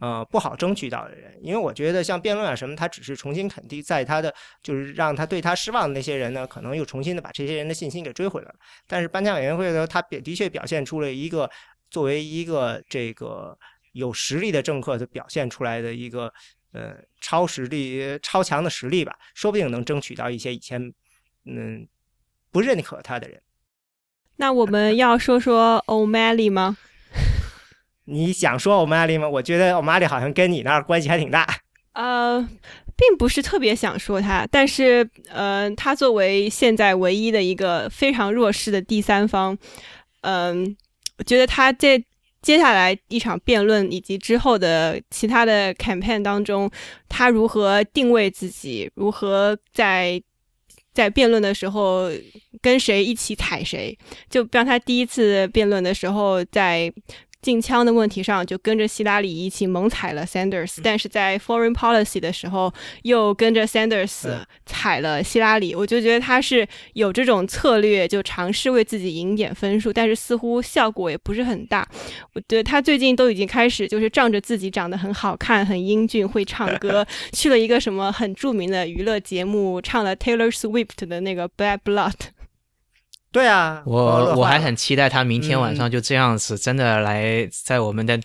[0.00, 8.54] 呃，不好争取到的人，因为我觉得像辩论啊什么，他只是重新肯定，在他的就是让他对他失望的那些人呢，可能又重新的把这些人的信心给追回来了。
[8.86, 11.50] 但是颁奖委员会呢，他表的确表现出了一个
[11.90, 13.54] 作为一个这个
[13.92, 16.32] 有实力的政客的表现出来的一个
[16.72, 20.80] 呃超实力、超强的实力吧，说不定能争取到一些以前
[21.44, 21.86] 嗯
[22.50, 23.40] 不认可他的人。
[24.36, 26.76] 那我们要说说 O'Malley 吗？
[28.06, 29.28] 你想说 O'Malley 吗？
[29.28, 31.46] 我觉得 O'Malley 好像跟你那儿关系还挺大。
[31.92, 32.40] 呃，
[32.96, 39.56] 并不是特别想说他，但是呃，他作为现在唯一的一个非常弱势的第三方，
[40.22, 40.76] 嗯，
[41.18, 42.02] 我觉得他这
[42.40, 46.70] 接下来一场辩论以及之后的其他的 campaign 当中，
[47.08, 50.22] 他如何定位自己，如何在
[50.92, 52.10] 在辩论的时候
[52.60, 53.96] 跟谁一起踩谁，
[54.28, 56.92] 就比方他第一次辩论的时候在。
[57.42, 62.72] 禁枪的问题上，就跟着希拉里一起猛踩了 Sanders，但是在 Foreign Policy 的时候，
[63.02, 64.26] 又跟着 Sanders
[64.66, 65.74] 踩了希拉里。
[65.74, 71.88] 我就觉得他是有这种策略，就尝试为自己赢点分数，但是似乎效果也不是很大。
[72.34, 82.14] 我觉得他最近都已经开始，就是仗着自己长得很好看、很英俊、会唱歌， 去了一个什么很著名的娱乐节目，唱了 Taylor Swift 的那个 Bad Blood。
[83.32, 88.18] 对啊，我我还很期待他明天晚上就这样子真的来在我们的，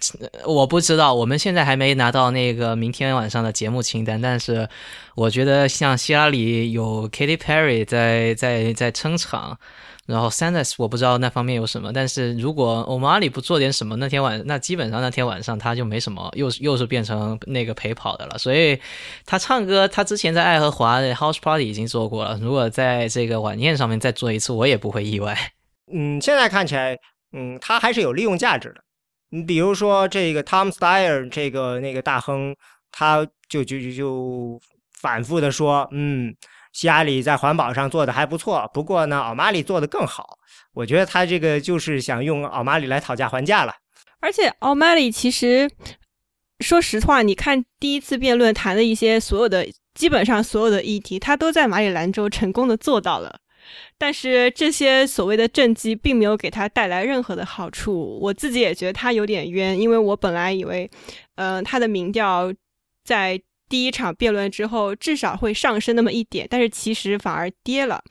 [0.45, 4.67] 我不知道我们现在还没拿到那个明天晚上的节目清单，但是
[5.13, 9.57] 我觉得像希拉里有 Katy Perry 在在在撑场。
[10.05, 18.37] 然后 Sanders 我不知道那方面有什么，但是如果欧马里不做点什么，那天晚那基本上那天晚上他就没什么，又又是变成那个陪跑的了。
[18.37, 18.79] 所以
[19.25, 25.35] 他唱歌，他之前在爱荷华的 House Party 已经做过了，如果在这个晚宴上面再做一次，我也不会意外。
[25.91, 26.95] 嗯，现在看起来，
[27.33, 28.81] 嗯，他还是有利用价值的。
[29.29, 32.55] 你比如说这个 Tom Steyer 这个那个大亨，
[32.91, 34.61] 他就就就就
[35.01, 36.35] 反复的说，嗯。
[36.75, 40.37] 希拉里在环保上做的还不错，不过呢，奥马里做的更好。
[40.73, 43.73] 我觉得他这个就是想用奥马里来讨价还价了。
[44.19, 45.71] 而且奥马里其实，
[46.59, 53.39] 说实话，你看第一次辩论谈的一些所有的，基本上所有的议题，他都在马里兰州成功的做到了。
[53.97, 58.19] 但是这些所谓的政绩并没有给他带来任何的好处。
[58.21, 60.91] 我自己也觉得他有点冤，因为我本来以为，
[61.35, 62.53] 嗯，他的民调
[63.05, 63.41] 在。
[63.67, 68.01] 第一场辩论之后，至少会上升那么一点，但是其实反而跌了。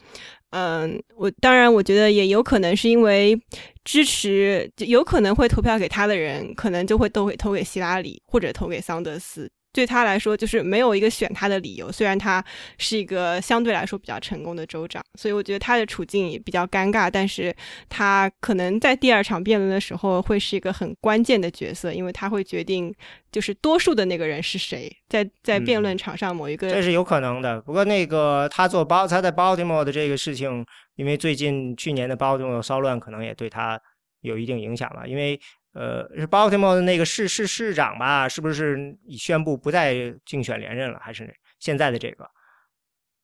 [0.51, 3.37] 嗯，我当然我觉得也有可能是因为
[3.85, 9.51] 支持，就有可能会投票给他的人，可能就会都会投给希拉里或者投给桑德斯。
[9.75, 11.91] 对他来说，就是没有一个选他的理由。
[11.91, 12.43] 虽然他
[12.79, 17.11] 是一个相对来说比较成功的州长，所以我觉得他的处境也比较尴尬。
[17.11, 17.53] 但是
[17.89, 22.95] 他可能在第二场辩论的时候会是一个很关键的角色，因为他会决定
[23.33, 26.71] 就是多数的那个人是谁，在在辩论场上某一个。
[26.71, 27.61] 这是有可能的。
[27.63, 30.65] 不过那个他做包他在 Baltimore 的这个事情，
[30.95, 33.81] 因为最近去年的 Baltimore 骚乱，可能也对他
[34.21, 35.41] 有一定影响吧，因为。
[35.75, 38.29] 呃，是 Baltimore 的那个市市市长吧？
[38.29, 41.01] 是不是已宣布不再竞选连任了？
[41.03, 42.31] 还是现在的这个？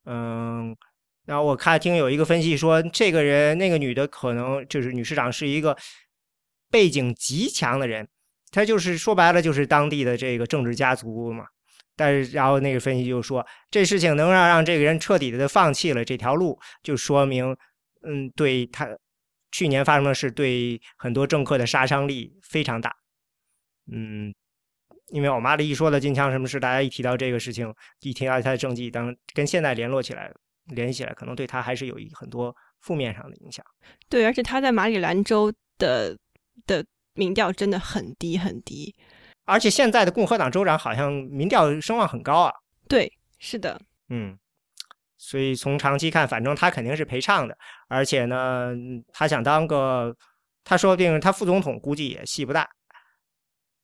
[0.05, 0.77] 嗯，
[1.27, 5.77] 然后我看听有一个分析说，这个人那个女的可能就是女市长，是一个
[6.73, 8.09] 背景极强的人，
[8.51, 11.45] 她就是说白了就是当地的这个政治家族嘛。
[11.95, 17.57] 但是然后那个分析就说，这事情能让让这个人彻底的放弃了这条路，就说明
[18.03, 18.89] 嗯，对他。
[19.53, 22.95] 去年发生的事对很多政客的杀伤力非常大，
[23.91, 24.33] 嗯，
[25.09, 30.33] 因为我妈的一说的金枪什么事，大家一提到这个事情，一提到他的政绩，当跟现在联络起来，
[30.67, 33.65] 联系起来，可能对他还是有一很多负面上的影响。
[34.09, 36.17] 对，而且他在马里兰州的
[36.67, 36.85] 的
[37.15, 38.95] 民调真的很低很低，
[39.47, 42.55] 而且现在的共和党州长好像民调声望很高啊。
[42.89, 44.39] 对，是的，嗯。
[45.23, 47.55] 所以从长期看，反正他肯定是陪唱的，
[47.89, 48.73] 而且呢，
[49.13, 50.17] 他想当个，
[50.65, 52.67] 他说不定他副总统估计也戏不大。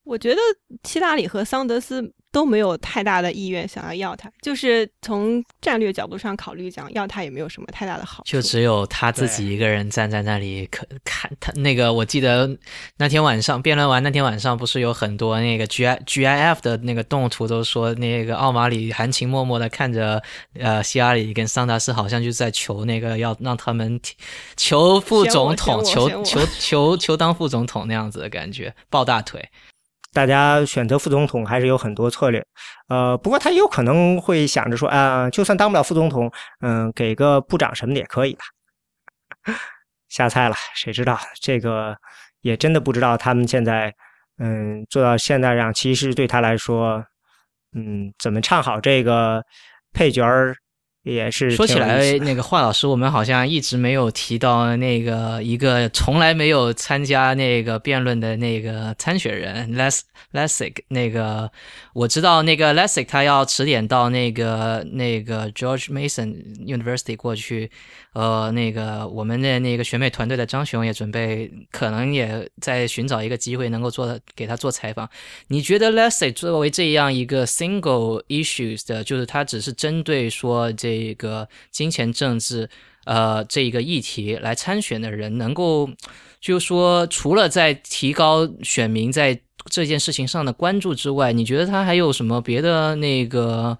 [0.03, 0.41] 我觉得
[0.85, 2.15] 希拉里和桑德斯。
[2.37, 8.31] 都没有太大的意愿想要要他，就是从战略角度上考虑讲，要他也没有什么太大的好处。
[8.31, 11.91] 就只有他自己一个人站在那里，可看他那个。
[11.95, 12.55] 我记得
[12.99, 20.23] 那天晚上辩论完那天晚上，不是有很多那个 G I G I F 的那个动图都说，那个奥马里含情脉脉的看着
[20.59, 23.99] 呃希拉里跟桑达斯，好像就在求那个要让他们
[24.59, 29.49] 求副总统，求求求求当副总统那样子的感觉，抱大腿。
[30.17, 32.43] 大家选择副总统还是有很多策略，
[32.89, 38.45] 呃，不过他有可能会想着说，啊，就算当不了副总统，嗯，给个部长什么的也可以吧。
[40.09, 41.19] 瞎猜了，谁知道？
[41.43, 41.95] 这个
[42.41, 43.15] 也真的不知道。
[43.15, 43.95] 他们现在，
[44.39, 47.05] 嗯，做到现在这样，其实对他来说，
[47.75, 49.45] 嗯，怎么唱好这个
[49.93, 50.57] 配角儿，
[51.07, 60.01] 也是说起来那个华老师，我们好像一直没有提到那个一个从来没有参加那个辩论的那个参选人 Les
[60.33, 60.75] Lessig。
[60.89, 61.49] 那个
[61.95, 66.35] 我知道，那个 Lessig 他要迟点到那个那个 George Mason
[66.67, 67.71] University 过去。
[68.13, 75.07] 呃，那个我们的那个选美团队的张雄也准备，可能也在寻找一个机会能够做给他做采访。
[75.49, 82.69] 你觉得 Lessig 作为这样一个 single issues 的，就是他只是针对说这这个金钱政治
[83.05, 85.89] 呃这一个议题来参选的人，能够
[86.41, 89.39] 就是说除了在提高选民在
[89.71, 93.79] 这件事情上的关注之外，你觉得他还有什么别的那个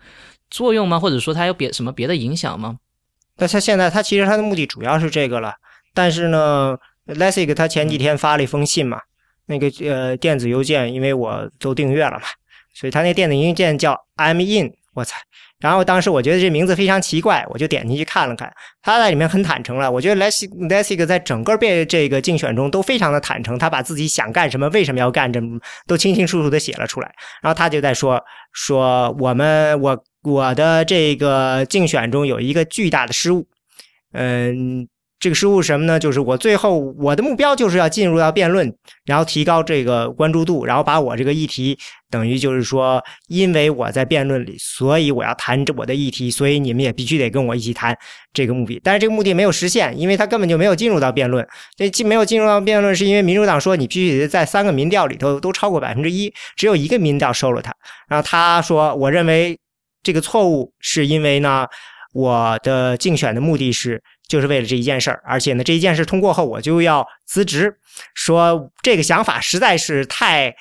[0.51, 0.99] 作用吗？
[0.99, 2.79] 或者说他有别什么别的影响吗？
[3.37, 5.55] 那他现在他其实他的目的主要是这个了，
[5.95, 9.01] 但是呢，Lessig 他前几天发了一封信嘛，
[9.47, 12.25] 那个呃电子邮件，因为我都订阅了嘛，
[12.75, 15.17] 所以他那电子邮件叫 I'm in，我操！
[15.59, 18.53] 然后当时我觉得这名字非常奇怪，我就点进去看了看，
[18.83, 19.91] 他在里面很坦诚了。
[19.91, 27.11] 我觉得 Lessig Lessig 在整个被这个竞选中都非常的坦诚，他把自己想干什么、为什么要干这么都清清楚楚的写了出来。
[27.43, 33.47] 然后他就在说说我们我我的这个竞选中有一个巨大的失误，
[34.13, 34.87] 嗯，
[35.19, 35.99] 这个失误是什么呢？
[35.99, 38.71] 就是我最后我的目标就是要进入到辩论，
[39.07, 41.79] 然后提高这个关注度，然后把我这个议题
[42.11, 47.97] 等于就是说，因为我在辩论里，所以我要谈这我的议题，所以你们也必须得跟我一起谈
[48.35, 48.79] 这个目的。
[48.85, 51.47] 但是这个目的没有实现，因为他根本就没有进入到辩论。
[51.77, 57.75] 这既没有进入到辩论，是因为民主党说你必须得在三个民调里头都超过百分之一，只有一个民调收了他。
[58.09, 59.59] 然后他说，我认为
[60.03, 61.67] 这个错误是因为呢，
[62.13, 67.79] 我的竞选的目的是就是为了这一件事儿，而且呢，这一件事通过后我就要辞职，
[68.15, 70.55] 说这个想法实在是太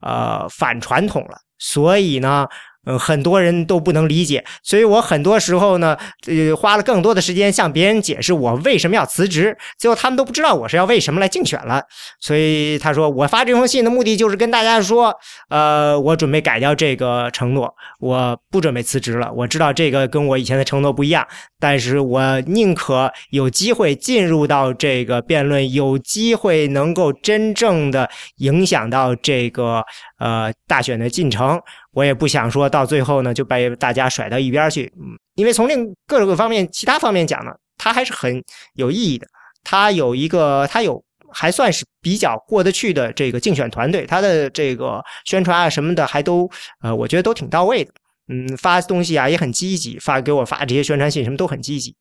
[0.00, 2.48] 呃反传统了，所以呢。
[2.86, 11.82] 嗯，很多人都不能理解，所以我很多时候呢，呃，花了更多的时间向别人解释我为什么要辞职，最后他们都不知道我是要为什么来竞选了。
[12.20, 15.14] 所以他说，我发这封信的目的就是跟大家说，
[15.48, 19.32] 呃，我准备改掉这个承诺，我不准备辞职了。
[19.32, 21.26] 我知道这个跟我以前的承诺不一样，
[21.58, 28.08] 但是我宁可有机会进入到这个辩论，有机会能够真正的
[28.38, 29.82] 影响到这个
[30.18, 31.60] 呃大选的进程。
[31.94, 38.42] 我也不想说到最后呢就被大家甩到一边去，嗯，因为从另各个方面、其他方面讲呢，它还是很
[38.74, 39.26] 有意义的。
[39.62, 46.50] 它有一个，它有还算是比较过得去的这个竞选团队，他的这个宣传啊什么的还都
[46.82, 47.90] 呃，我觉得都挺到位的。
[48.28, 51.94] 嗯，发东西啊也很积极，发给我发这些宣传信什么都很积极。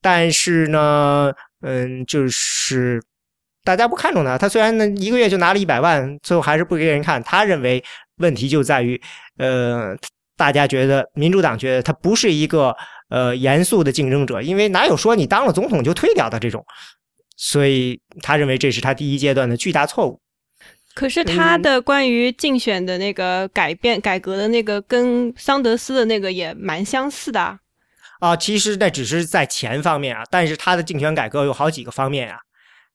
[0.00, 1.32] 但是呢，
[1.62, 3.02] 嗯，就是
[3.64, 7.22] 大家不看重他，他虽然呢一个月就拿了一百万，最后还是不给人看。
[7.22, 7.82] 他认为
[8.20, 9.00] 问题就在于。
[9.38, 9.96] 呃，
[10.36, 12.74] 大家觉得民主党觉得他不是一个
[13.10, 16.64] 呃严肃的竞争者，因为哪有说你当了总统就退掉的这种，
[17.36, 20.20] 所以他认为这是他第一阶段的巨大错误。
[20.94, 27.58] 可是他的关于竞选的那个改变、改革的那个，跟桑德斯的那个也蛮相似的啊。
[28.20, 32.38] 啊，其实那只是在钱方面啊，但是他的竞选改革有好几个方面啊，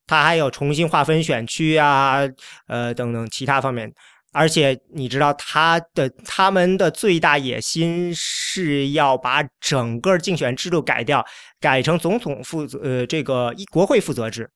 [0.07, 2.21] 他还有重新划分选区啊，
[2.67, 3.91] 呃等等其他方面。
[4.37, 11.25] 而且你知道他的他们的最大野心是要把整个竞选制度改掉，
[11.61, 14.49] 改成总统负责呃这个一国会负责制，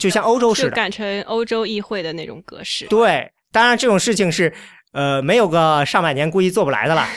[0.00, 2.86] 就像欧洲似的，改成欧洲议会的那种格式。
[2.88, 4.52] 对，当然这种事情是
[4.90, 7.08] 呃没有个上百年估计做不来的了。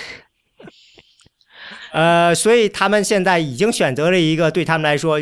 [1.94, 5.18] 呃，所以他们现在已经选择了一个对他们来说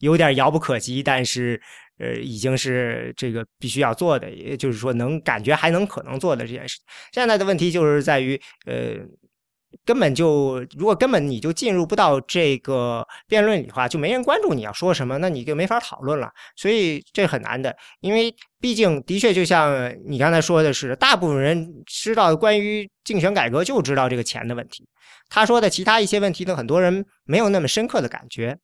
[0.00, 1.62] 有点遥不可及，但是。
[2.02, 6.78] 呃，已经是这个必须要做的，也就是说能感觉还能可能做的这件事。
[7.12, 8.96] 现在的问题就是在于，呃，
[9.84, 16.28] 根本就如果根本你就进入不到这个辩论里的话，就没人关注你要说什么，那你就没法讨论了。
[16.56, 24.84] 所以这很难的，因为毕竟的确就像你刚才说的是，大部分人知道关于竞选改革就知道这个钱的问题。
[25.28, 28.58] 他说的其他一些问题呢，很多人没有那么深刻的感觉。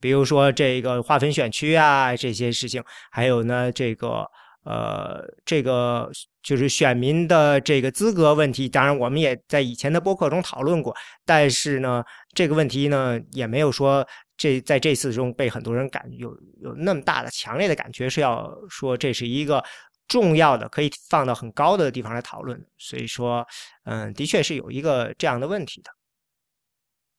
[0.00, 4.26] 比如说这个划分选区啊，这些事情，还有呢，这个
[4.64, 6.10] 呃，这个
[6.42, 8.68] 就是选民的这个资格问题。
[8.68, 10.94] 当然，我们也在以前的播客中讨论过，
[11.24, 12.02] 但是呢，
[12.34, 16.30] 这个问题呢，也没有说这在这次中被很多人感有
[16.62, 19.62] 有那么大的强烈的感觉是要说这是一个
[20.08, 22.58] 重要的可以放到很高的地方来讨论。
[22.78, 23.46] 所以说，
[23.84, 25.90] 嗯，的确是有一个这样的问题的，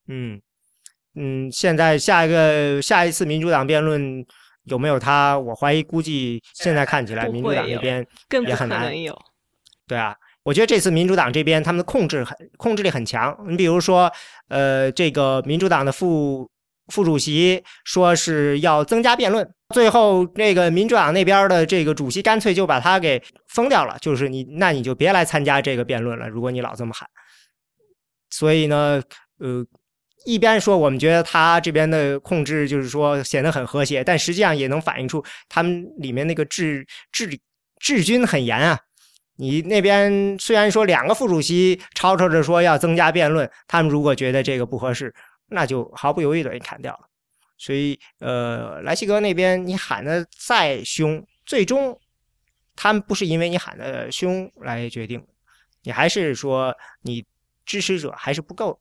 [0.08, 0.42] 嗯。
[1.16, 4.26] 嗯，现在下一个下一次民主党辩论
[4.63, 5.38] 有没有他？
[5.38, 8.05] 我怀疑，估计现在看起来民主党那边
[8.47, 9.13] 也很难有。
[9.86, 13.38] 对啊，我觉得这次民主党这边他们的控制很控制力很强。
[13.50, 14.09] 你比如说，
[14.47, 16.50] 呃，这个民主党的副
[16.88, 27.05] 副主席说是要增加辩论，最后那个民主党那边的这个主席干脆就把他给封掉了，就是你那你就别来参加这个辩论了，如果你老这么喊。
[28.29, 29.01] 所以呢，
[29.39, 29.66] 呃。
[30.26, 37.39] 一边说我们觉得他这边的控制就是说显得很和谐，但实际上也能反映出他们里面那个治治
[37.80, 38.80] 治军很严啊。
[39.38, 45.12] 你那边虽然说两个副主席吵吵着说要增加辩论，他们如果觉得这个不合适，
[45.48, 47.00] 那就毫不犹豫的给砍掉了。
[47.58, 52.00] 所以，呃，莱西格那边你喊的再凶，最终
[52.76, 55.24] 他们不是因为你喊的凶来决定，
[55.84, 57.26] 你还是说你
[57.66, 58.80] 支持者还是不够。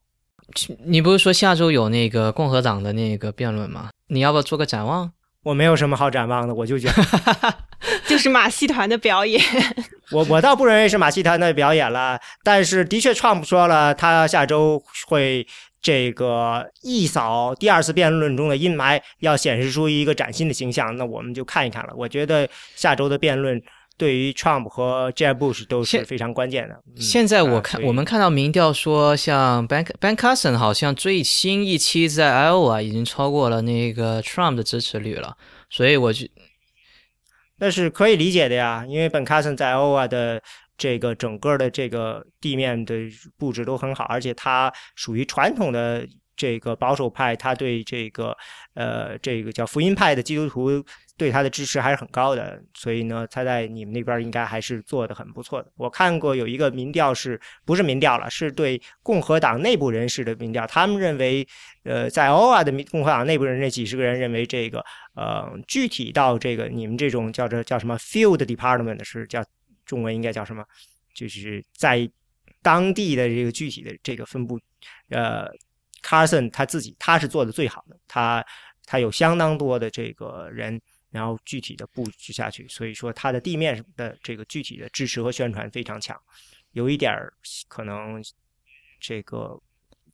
[0.85, 3.91] 你不是说下周有那个共和党的那个辩论吗？
[4.09, 5.13] 你要不要做个展望？
[5.43, 7.55] 我没有什么好展望的，我就觉得
[8.07, 9.43] 就是马戏团的表演。
[10.13, 15.47] 我我倒不认为是马戏团的表演了，但是的确，Trump 说了，他下周会
[15.81, 20.95] 这个一扫第二次辩论中的阴霾，要显示出一个崭新的形象。
[20.97, 21.95] 那我们就看一看了。
[21.97, 23.63] 我觉得下周的辩论。
[24.01, 26.83] 对于 Trump 和 Jeb Bush 都是非常关键的。
[26.97, 35.37] 现在我看我们看到民调说，像 Ben Ben Carson 好像最新一期在 Iowa 已经超过了那个 Trump 的支持率了，
[35.69, 36.27] 所以我就
[37.59, 40.43] 那是可以理解的呀，因为 Ben Carson 在 Iowa 的
[40.79, 42.95] 这个整个的这个地面的
[43.37, 48.35] 布置都很好，而且他属于传统的这个保守派，他对这个
[48.73, 50.83] 呃这个叫福音派的基督徒。
[51.21, 55.71] 对他的支持还是很高的，所以呢，他在你们那边应该还是做的很不错的。
[55.77, 58.31] 我看过有一个民调，是不是民调了？
[58.31, 61.47] 是对共和党内部人士的民调，他们认为，
[61.83, 64.83] 呃，在 o a 的共和党内部人那几十个人认为，这个
[65.15, 69.45] 呃，具体到这个你们这种叫做叫什么 field department 是叫
[69.85, 70.65] 中文应该叫什么？
[71.15, 72.11] 就是在
[72.63, 74.59] 当地的这个具体的这个分布，
[75.11, 75.47] 呃
[76.03, 78.43] ，Carson 他自己他是做的最好的，他
[78.87, 80.81] 他有相当多的这个人。
[81.11, 86.21] 然后具体的布局下去，所以说它的地面的这个具体的支持和宣传非常强，
[86.73, 87.33] 有一点儿
[87.69, 88.23] 可能
[89.01, 89.61] 这个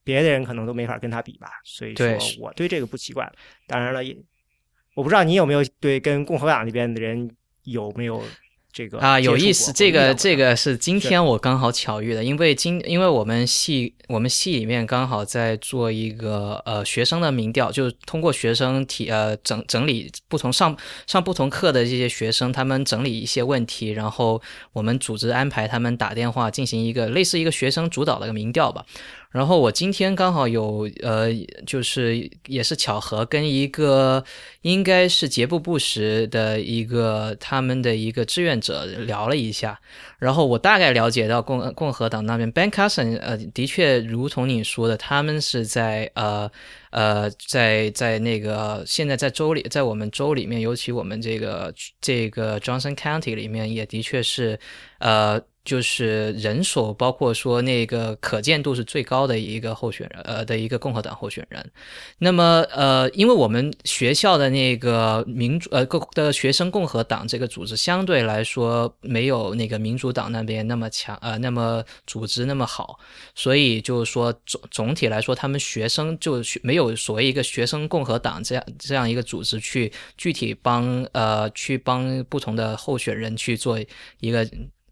[0.03, 2.07] 别的人可能都没法跟他比吧，所以说
[2.41, 3.31] 我对这个不奇怪。
[3.67, 4.17] 当然了，也
[4.95, 7.31] 我不知道你有没有对跟共和党那边的人
[7.65, 8.23] 有没有。
[8.77, 9.73] 这个啊，有意思。
[9.73, 20.77] 这个这个是今天我刚好巧遇的，因为今因为我们系我们系里面刚好在做一个呃学生的民调，就是通过学生提呃整整理不同上
[21.07, 24.43] 上不同课的这些学生，他们整理一些问题，然后
[24.75, 28.85] 我们组织安排他们打电话进行一个类似一个学生主导的一个民调吧。
[29.37, 31.29] 然后我今天刚好有呃，
[31.67, 34.25] 就是也是巧合，跟一个
[34.63, 39.79] 应该是杰布布什的一个他们的一个志愿者聊了一下，
[40.19, 46.51] 然后我大概了解到共共和党那边，Ben Carson 呃，的确如同你说的，他们是在呃
[46.91, 54.59] 呃在在那个现在在州里，在我们州里面，尤其我们这个这个 Johnson County 里面，也的确是
[54.99, 55.39] 呃。
[55.67, 61.71] 就是人手，包括说那个可见度是最高的一个候选人，呃，的一个共和党候选人。
[62.19, 72.99] 那么，呃，因为我们学校的那个民主，呃，各的学生共和党这个组织相对来说没有那个民主党那边那么强，呃，那么组织那么好，
[73.35, 83.77] 所以就是说总总体来说，他们学生就没有所谓一个学生共和党这样这样一个组织去具体帮，呃，去帮不同的候选人去做
[84.21, 84.49] 一个。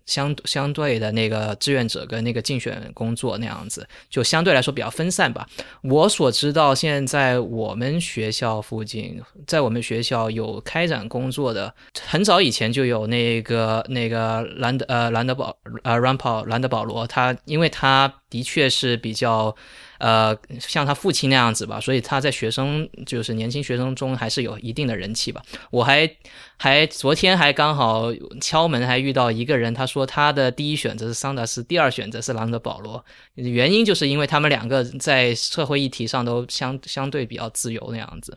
[0.06, 5.46] 相相对的那个志愿者跟那个竞选工作那样子，就相对来说比较分散吧。
[5.82, 11.74] 我所知道，现在我们学校附近，在我们学校有开展工作的，
[12.06, 19.54] 很早以前就有那个那个兰德呃兰德保呃 r a m p 兰德保罗，他因为他的确是比较。
[19.98, 25.42] 呃，像他父亲那样子吧，所以他在学生就是年轻学生中还是有一定的人气吧。
[25.70, 26.10] 我还
[26.56, 33.04] 还昨天还刚好敲门，还遇到一个人，他说他的第一选择是桑德斯，第二选择是朗德保罗，
[33.34, 38.36] 原因就是因为他们两个在社会议题上都相相对比较自由那样子。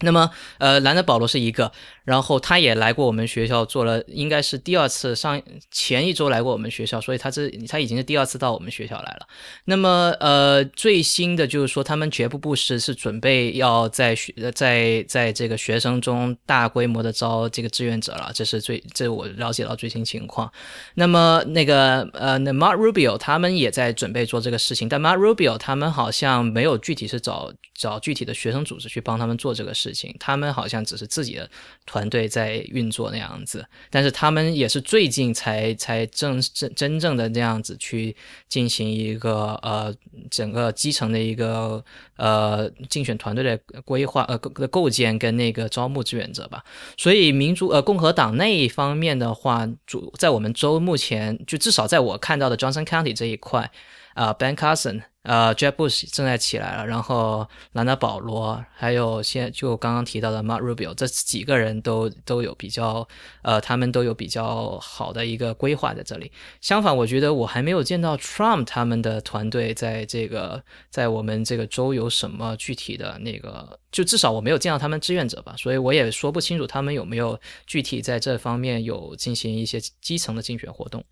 [0.00, 1.72] 那么，呃，兰德保罗是一个，
[2.04, 5.40] 然后他也来过我们学校做了，应该是第二次上
[5.70, 9.26] 前一周来过我们学校，所以他这他已经是第二次到我们学校来了。
[9.64, 20.52] 那么，呃，最新的就是说，他们绝不不是是准备要在学在在这个学生中大规模的招这个志愿者了，这是最这我了解到最新情况。
[20.94, 30.14] 那么，那个呃，那 Mark Rubio 他们也在准备做这个事情，但 Mark Rubio 他们好像没有具体是找找具体的学生组织去帮他们做这个事情。
[30.18, 31.48] 他们好像只是自己的
[31.84, 38.16] 团队在运作那样子，但是他们也是最近才才正真真正的那样子去
[38.48, 39.94] 进行一个呃
[40.30, 41.84] 整个基层的一个
[42.16, 46.64] 呃竞选团队的规划呃构构建跟那个招募志愿者吧。
[46.96, 53.70] 所以民主呃共和党那一方面的话，主在我们州目前就至少在我看到的 Johnson County 这一块。
[54.14, 63.06] 啊，Ben Carson，呃，Jeb Bush 正在起来了，然后兰纳保罗，还有现就刚刚提到的 Mark Rubio，这几个人都都有比较，
[63.42, 66.30] 呃，他们都有比较好的一个规划在这里。
[66.60, 77.36] 相反，我觉得我还没有见到 Trump 他们的团队在这个在我们这个州有什么具体的那个，就至少我没有见到他们志愿者吧，所以我也说不清楚他们有没有
[77.66, 81.04] 具体在这方面有进行一些基层的竞选活动。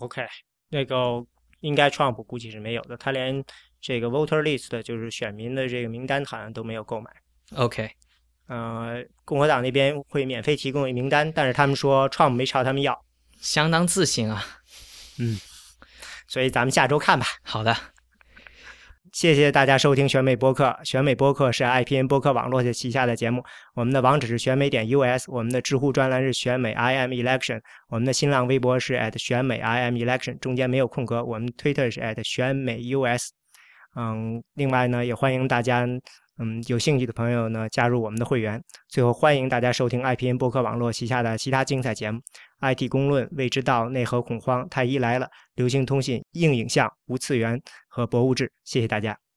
[0.00, 0.22] OK，
[0.70, 1.24] 那个。
[1.60, 3.44] 应该 Trump 估计是没有的，他连
[3.80, 7.10] 这个 voter list 就是选民的这个名单好像都没有购买。
[7.54, 7.90] OK，
[8.46, 13.04] 呃，共和党那边会免费提供名单，但是他们说 Trump 没朝他们要，
[13.40, 14.44] 相当自信啊。
[15.18, 15.38] 嗯，
[16.26, 17.26] 所以咱们下周看吧。
[17.42, 17.76] 好的。
[19.12, 20.76] 谢谢大家收听选美播客。
[20.84, 23.42] 选美播客是 IPN 播客网络的旗下的节目。
[23.74, 31.24] 我们的网址是选美点 US，我们的知乎专栏是选美 IM Election，我们的新浪微博是 at 选美 IM Election，中间没有空格。
[31.24, 33.30] 我们 Twitter 是 at 选美 US。
[33.96, 35.86] 嗯，另外呢，也欢迎大家，
[36.38, 38.62] 嗯，有兴趣的朋友呢加入我们的会员。
[38.88, 42.20] 最后，欢迎大家收听 IPN 播客网络旗下的其他精彩节目
[42.60, 48.52] ：IT 公论、未知道、内核恐慌、太医来了、流行通信、硬影像、无次元和博物志。
[48.64, 49.27] 谢谢大家。